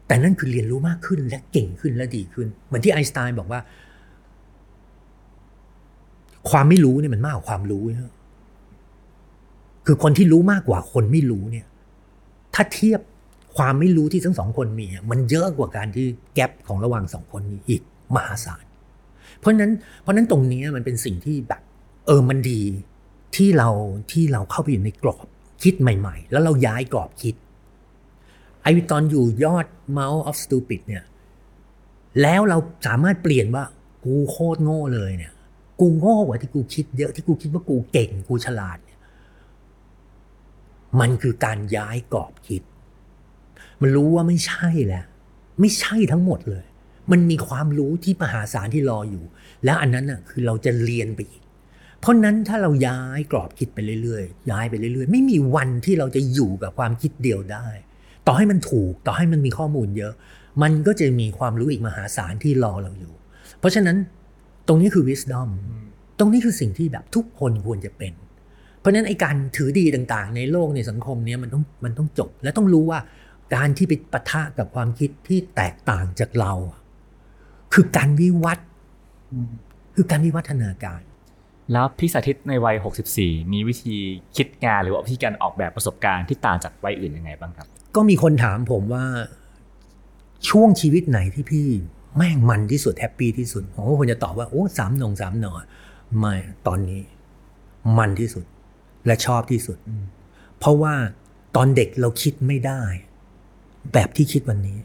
[0.06, 3.60] แต่นั่นคือเรียนรู้มากขึ้นและเก่งขึ้นและดีขึ้น เหมือนที่ไอน์สไตน์บอกว่า
[6.50, 8.12] ความไม่รู้เนี่ยมันมากกว่าความรู้นะ
[9.86, 11.66] คือคนที่รู้มากกว่าคนไม่รู้เนี่ย
[12.54, 13.00] ถ้าเทียบ
[13.56, 17.82] ความไม่รู้ที่ทั้งสองคนมี มันเยอะกว่าการที่แกลบของระหว่างสองคนนี้อีก
[18.14, 18.64] มหาศาล
[19.38, 19.72] เพราะนั้น
[20.02, 21.62] เพราะนั้นตรงนี้มันเป็นสิ่งที่แบบ
[22.06, 22.60] เออมันดี
[23.36, 23.68] ที่เรา
[24.12, 25.26] ที่เราเข้าไปอยู่ในกรอบ
[25.62, 27.34] คิดใหม่ ๆ แล้วเราย้ายกรอบคิด
[28.62, 29.66] ไอตอนอยู่ยอด
[29.96, 31.04] Mount of Stupid เนี่ย
[32.22, 33.64] แล้วเราสามารถเปลี่ยนว่า
[34.04, 35.32] กูโคตรโง่เลยเนี่ย
[35.80, 42.62] กูโง่กว่าที่กูคิดเยอะที่กูคิดว่ากูเก่งกูฉลาดเมันคือการย้ายกรอบคิด
[43.80, 45.04] มันรู้ว่าไม่ใช่แหละ
[45.60, 46.64] ไม่ใช่ทั้งหมดเลย
[47.12, 49.24] มันมีความรู้ที่มหาศาลที่รออยู่
[49.64, 51.42] แล้วอันนั้นน่ะคือเราจะเรียนไปอีก
[52.00, 57.66] เพราะนั้นถ้าเราย้ายกรอบคิดไปเรื่อยๆ ย้ายไปเรื่อยๆ ไม่มีวันที่เราจะอยู่กับความคิดเดียวได้
[58.26, 60.12] ต่อให้มันถูก ต่อให้มันมีข้อมูลเยอะ
[60.62, 63.14] มันก็จะมีความรู้อีกมหาศาลที่รอเราอยู่
[63.58, 63.96] เพราะฉะนั้น
[64.68, 65.48] ตรงนี้คือ wisdom
[66.18, 68.12] ตรงนี้คือสิ่งที่แบบทุกคนควรจะเป็น
[68.82, 73.00] เพราะฉะนั้นไอ้การถือดีต่างๆ ในโลกในสังคมเนี้ยมันต้องมันต้องจบ และต้องรู้ว่า
[73.54, 76.80] การที่ไปปะทะกับความคิดที่แตกต่างจากเราอะ
[77.74, 78.68] คือการวิวัฒน์
[79.96, 81.00] คือการวิวัฒนาการ
[81.72, 82.76] แล้วพี่สาธิตในวัย
[83.14, 83.96] 64 มีวิธี
[84.36, 87.66] คิดงานหรือว่าวิธีการออกแบบประสบการณ์ที่ต่างจากวัยอื่นยังไงบ้างครับ
[87.96, 89.04] ก็มีคนถามผมว่า
[90.48, 91.66] ช่วงชีวิตไหนที่พี่
[92.16, 95.52] แม่งมันที่สุดแฮปปี้ที่สุดผมก็ควรจะตอบว่าโอ้สามหนงสามหนอ
[96.18, 96.34] ไม่
[96.66, 97.00] ตอนนี้
[97.98, 98.44] มันที่สุด
[99.06, 99.78] และชอบที่สุด
[100.58, 100.94] เพราะว่า
[101.56, 102.82] ตอนเด็กเราคิดไม่ได้
[103.92, 104.78] แบบที่คิดวันนี้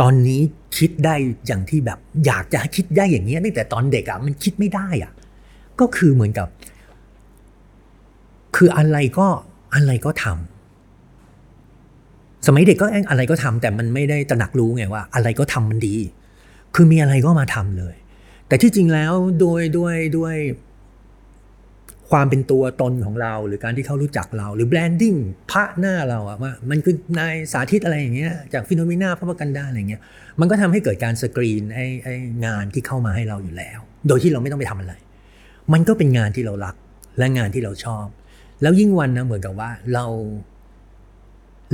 [0.00, 0.40] ตอนนี้
[0.78, 1.14] คิดได้
[1.46, 5.12] อย่างที่แบบ อยากจะให้คิดได้อย่างเงี้ยตั้งแต่ตอนเด็กอะ่ะมันคิดไม่ได้อะ่ะ
[5.80, 6.48] ก็คือเหมือนกับ
[8.56, 9.26] คืออะไรก็
[9.74, 15.94] อะไรก็ทำสมัยเด็กก็อะไรก็ทำแต่มันไม่ได้ตระหนักรู้ไงว่า อะไรก็ทำมันดี
[16.74, 17.94] คือมีอะไรก็มาทำเลย
[18.48, 20.36] แต่ที่จริงแล้วโดยด้วยด้วย
[22.10, 25.14] ความเป็นตัวตนของเรา หรือการที่เขารู้จักเรา หรือแบรนดิ้ง
[25.50, 30.02] พระหน้าเราอะว่ามันคือนายสาธิตอะไรอย่างเงี้ยจากฟิโนเมนาพระประกันดาอะไรเงี้ย
[30.40, 32.14] มันก็ทำให้เกิดการสกรีนไอ้ไอ้
[32.46, 33.78] งานที่เข้ามาให้เราอยู่แล้ว
[34.08, 34.94] โดยที่เราไม่ต้องไปทำอะไร
[35.72, 36.74] มันก็เป็นงานที่เรารัก
[37.18, 38.06] และงานที่เราชอบ
[38.62, 40.06] แล้วยิ่งวันนะเหมือนกับว่าเรา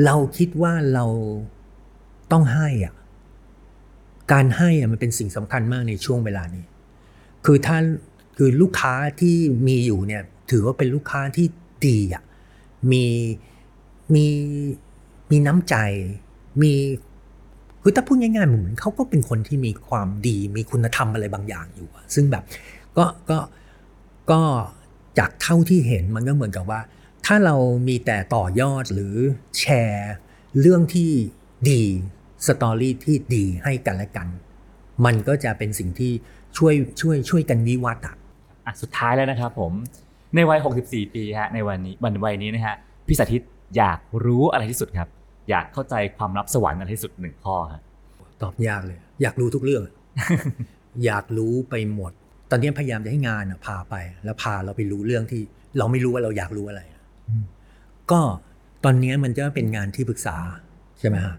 [0.04, 1.04] เราคิดว่าเรา
[2.32, 2.94] ต้องให้อะ
[4.32, 6.64] การให้อะมันเป็นสิ่งสำคัญมากในช่วงเวลานี้
[7.44, 7.76] คือถ้า
[8.44, 9.36] คือลูกค้าที่
[9.68, 11.46] มีอยู่เนี่ยถือว่าเป็นลูกค้าที่
[11.86, 12.24] ดีอะ
[12.92, 13.04] มี
[14.14, 14.26] มี
[15.30, 15.76] มีน้ำใจ
[16.62, 16.72] มี
[17.82, 22.44] คือถ้าพูดง่ายๆเหมือนเขาก็เป็นคนที่มีความดี มีคุณธรรมอะไรบางอย่างอยู่ ซึ่งแบบ
[22.96, 23.38] ก็ก็
[24.30, 24.40] ก็
[25.18, 26.80] จากเท่าที่เห็นมันก็เหมือนกับว่า
[27.26, 27.56] ถ้าเรา
[27.88, 29.14] มีแต่ต่อยอดหรือ
[29.58, 30.12] แชร์
[30.60, 31.10] เรื่องที่
[31.70, 31.82] ดี
[32.46, 34.28] สตอรี่ที่ดีให้กันและกัน
[35.04, 36.12] มันก็จะเป็นสิ่งที่
[36.56, 38.04] ช่วยช่วยช่วยกันวิวัฒน์
[38.66, 39.72] อะอะสุดท้ายแล้วนะครับผม
[40.34, 43.42] ในวัย 64 ปีฮะในวันนี้วันวัยนี้นะฮะพี่สาธิต
[43.76, 45.08] อยากรู้อะไรที่สุดครับ
[45.50, 47.82] อยากเข้าใจความลับสวรรค์อะไรที่สุดหนึ่งข้อฮะ
[48.42, 49.82] ตอบยากเลย อยากรู้ทุกเรื่อง
[51.04, 52.12] อยากรู้ไปหมด
[52.50, 53.94] ตอนนี้พยายามจะให้งานอะพาไป
[54.24, 55.42] แล้วพาเราไปรู้เรื่องที่
[55.78, 56.80] เราไม่รู้ว่าเราอยากรู้อะไร
[58.10, 58.20] ก็
[58.84, 60.36] ตอนนี้มันจะเป็นงานที่ปรึกษา
[60.98, 61.34] ใช่ไหมฮะ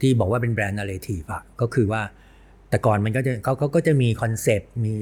[0.00, 2.02] ที่บอกว่าเป็น brand narrative อะก็คือว่า
[2.70, 4.94] แต่ก่อนมันก็จะเขาเขาก็จะมีคอนเซปต์มี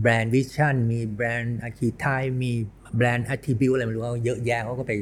[0.00, 2.04] brand vision มี brand archetype
[2.42, 2.52] มี
[2.96, 4.92] brand attribute อะไรไม่รู้เยอะแยะเขาก็ไป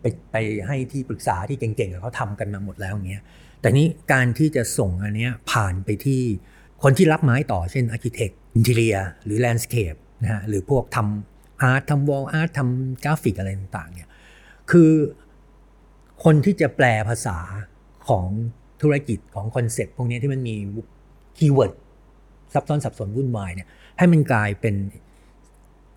[0.00, 0.36] ไปไป
[0.66, 3.22] ให้ที่ปรึกษาที่เก่งๆเขาทำกันมาหมดแล้วอย่างเงี้ย
[3.60, 6.22] แต่นี้การที่จะส่งอันเนี้ยผ่านไปที่
[6.82, 14.08] คนที่รับไม้ต่อเช่น Architect Interior หรือ Landscape นะฮะหรือพวกทำ art ทำ wall art ทำกราฟิกอะไรต่างๆเนี่ย
[14.70, 14.92] คือ
[16.24, 17.38] คนที่จะแปลภาษา
[18.08, 18.26] ของ
[18.82, 20.56] ธุรกิจของคอนเซ็ปต์พวกนี้ที่มันมี
[21.40, 21.72] keyword
[22.54, 23.68] ซับซ้อนสับสนวุ่นวายเนี่ย
[23.98, 24.74] ให้มันกลายเป็น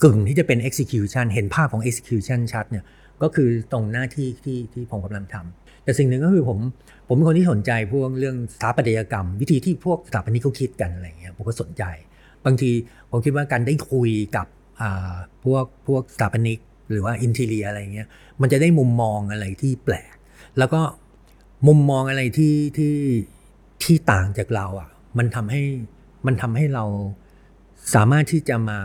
[0.04, 2.86] กึ่งที่จะเป็น execution เห็นภาพของ execution ชัดเนี่ย
[3.24, 6.60] ก็คือตรงหน้าที่ที่ที่ผมกำลังทำแต่สิ่งหนึ่งก็คือผม
[7.08, 11.84] ผมเป็นคนที่สนใจพวกเรื่องสถาปัตยกรรม วิธีที่พวกสถาปนิกเขาคิดกันอะไรเงี้ยผมก็สนใจ
[12.46, 12.72] บางที
[13.10, 14.48] ผมคิดว่าการได้คุยกับ
[14.82, 15.14] อ่า
[15.44, 16.60] พวกพวกสถาปนิก
[16.92, 18.08] หรือว่าอินทีเรียอะไรเงี้ย
[18.42, 20.16] มันจะได้มุมมองอะไรที่แปลก
[20.58, 20.82] แล้วก็
[21.68, 22.96] มุมมองอะไรที่ที่
[23.84, 25.62] ที่ต่างจากเราอะ มันทำให้
[26.26, 26.86] มันทำให้เรา
[27.96, 28.80] สามารถที่จะมา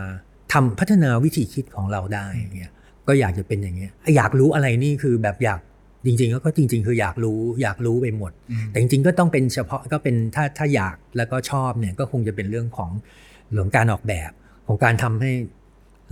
[0.53, 2.71] ทำพัฒนาวิธีคิดของเราได้อย่างเงี้ย
[3.07, 5.59] ก็อยากจะเป็นอย่างเงี้ยอยากรู้อะไรนี่คือแบบอยาก
[6.05, 8.31] จริงๆก็จริง ๆ คืออยากรู้อยากรู้ไปหมด
[8.69, 12.89] แต่จริงๆก็ต้องเป็นเฉพาะก็เป็นถ้าถ้าอยากแล้วก็ชอบเนี่ยก็คงจะเป็นเรื่องของ
[13.51, 14.31] เรื่องการออกแบบ
[14.67, 15.31] ของการทำให้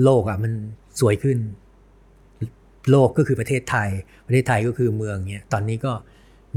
[0.03, 0.51] โลกอะมัน
[0.99, 1.37] สวยขึ้น
[2.91, 3.89] โลกก็คือประเทศไทย
[4.27, 5.93] ประเทศไทยก็คือเมืองเนี่ยตอนนี้ก็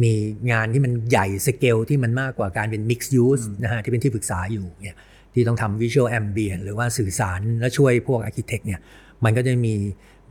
[0.03, 0.13] มี
[0.53, 4.97] งานที่มันใหญ่สเกลที่มันมากกว่าการเป็น mixed use นะฮะที่เป็นที่ปรึกษาอยู่เนี่ย
[5.35, 8.81] ที่ต้องทำ visual ambient หรือว่าสื่อสารและช่วยพวก architect เนี่ย
[9.25, 9.75] มันก็จะมี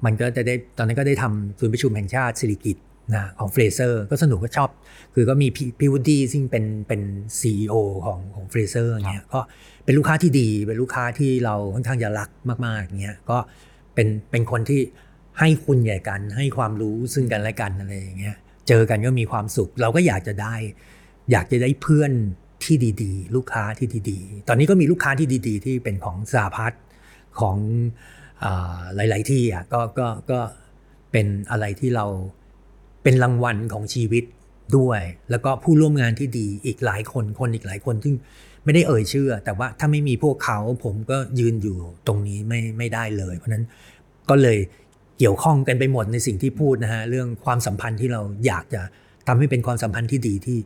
[0.06, 2.78] มันก็จะได้ตอนนั้นก็ได้ทำศูนย์ประชุมแห่งชาติสิริกิติ์
[3.16, 4.70] นะของเฟรเซอร์ก็สนุกก็ชอบ
[5.14, 7.02] คือก็มีพี่พี่วูดดี้ซึ่งเป็นเป็น
[7.40, 9.40] CEO ของของเฟรเซอร์เนี่ยก็
[9.86, 12.30] เป็นลูกค้าที่ดี เป็นลูกค้าที่เราค่อนข้างจะรัก
[12.66, 13.38] มากๆเนี่ยก็
[13.96, 14.82] เป็นเป็นคนที่
[15.40, 18.38] ให้คุณใหญ่กันให้ความรู้ซึ่งกันและกันอะไรอย่างเงี้ย
[18.70, 20.56] เจอกันก็มีความสุข เราก็อยากจะได้
[21.32, 22.12] อยากจะได้เพื่อน
[22.64, 26.74] ที่ดีๆ ลูกค้าที่ดีๆ ตอนนี้ก็มีลูกค้าที่ดีๆ ที่เป็นของสาพัฒ
[27.40, 27.58] ของ
[28.44, 28.46] อ
[28.96, 30.40] หลาย ๆ ที่อะก็ก็ก็
[31.12, 32.06] เป็นอะไรที่เรา
[33.04, 34.24] เป็นรางวัลของชีวิต
[34.78, 38.16] ด้วย แล้วก็ผู้ร่วมงานที่ดีอีกหลายคนคนอีกหลายคนซึ่ง
[38.64, 43.66] ไม่ได้เอ่ยชื่อ แต่ว่าถ้าไม่มีพวกเขาผมก็ยืนอยู่ตรงนี้ไม่ไม่ได้เลย เพราะนั้น
[44.30, 44.58] ก็เลย
[45.20, 48.82] เกี่ยวข้องกันไปหมดในสิ่งที่พูดนะฮะเรื่องความสัมพันธ์ที่เราอยากจะ
[49.28, 50.58] ทำให้เป็นความสัมพันธ์ที่ดีที่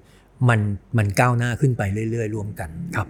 [0.49, 0.59] มัน
[0.97, 1.81] มันก้าวหน้าขึ้นไป
[2.11, 3.07] เรื่อยๆร่วมกันครับ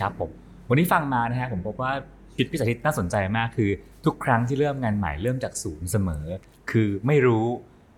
[0.00, 0.30] ครับผม
[0.68, 1.92] วันนี้ฟังมานะฮะผมพบว่า
[2.32, 3.70] ชีวิตพี่สาธิตน่าสนใจมากคือ
[4.04, 6.24] ทุกครั้งที่เริ่มงานใหม่เริ่มจากศูนย์เสมอ
[6.70, 7.46] คือไม่รู้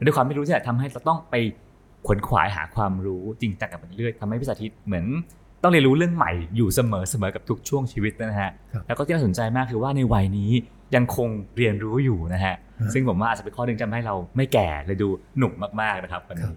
[0.04, 1.34] ด้วยความไม่รู้ที่แหละทำให้เราต้องไป
[2.06, 5.06] ขวนขวายหาความรู้จริงจังกับมันเรื่อยทำให้พี่สาธิตเหมือน
[5.62, 10.52] ต้องเรียนรู้เรื่องใหม่อยู่เสมอเสมอกับทุกช่วงชีวิตนะฮะครับแล้วก็ที่น่าสนใจมากคือว่าในวัยนี้
[10.94, 15.08] ยังคงเรียนรู้อยู่นะฮะฮะ ซึ่งผมว่าอาจจะเป็นข้อหนึ่งที่ทำให้เราไม่แก่เลยดู
[15.38, 16.56] หนุ่มมากๆนะครับวันครันี้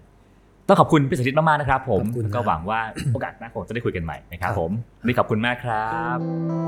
[0.68, 2.80] ต้องขอบคุณพี่สาธิตมากๆนะครับ ผมขอบคุณแล้วก็ครับหวังว่า
[3.12, 6.16] โอกาสหน้าคงจะได้คุยกันใหม่นะครับครับผมวันนี่ขอบคุณมากครับ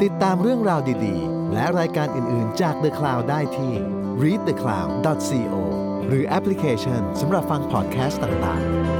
[0.02, 3.72] ติดตามเรื่องราวดีๆ และรายการอื่นๆจาก The Cloud ได้ที่
[4.22, 5.54] readthecloud.co
[6.08, 8.93] หรือแอปพลิเคชันสำหรับฟังพอดแคสต์ต่างๆ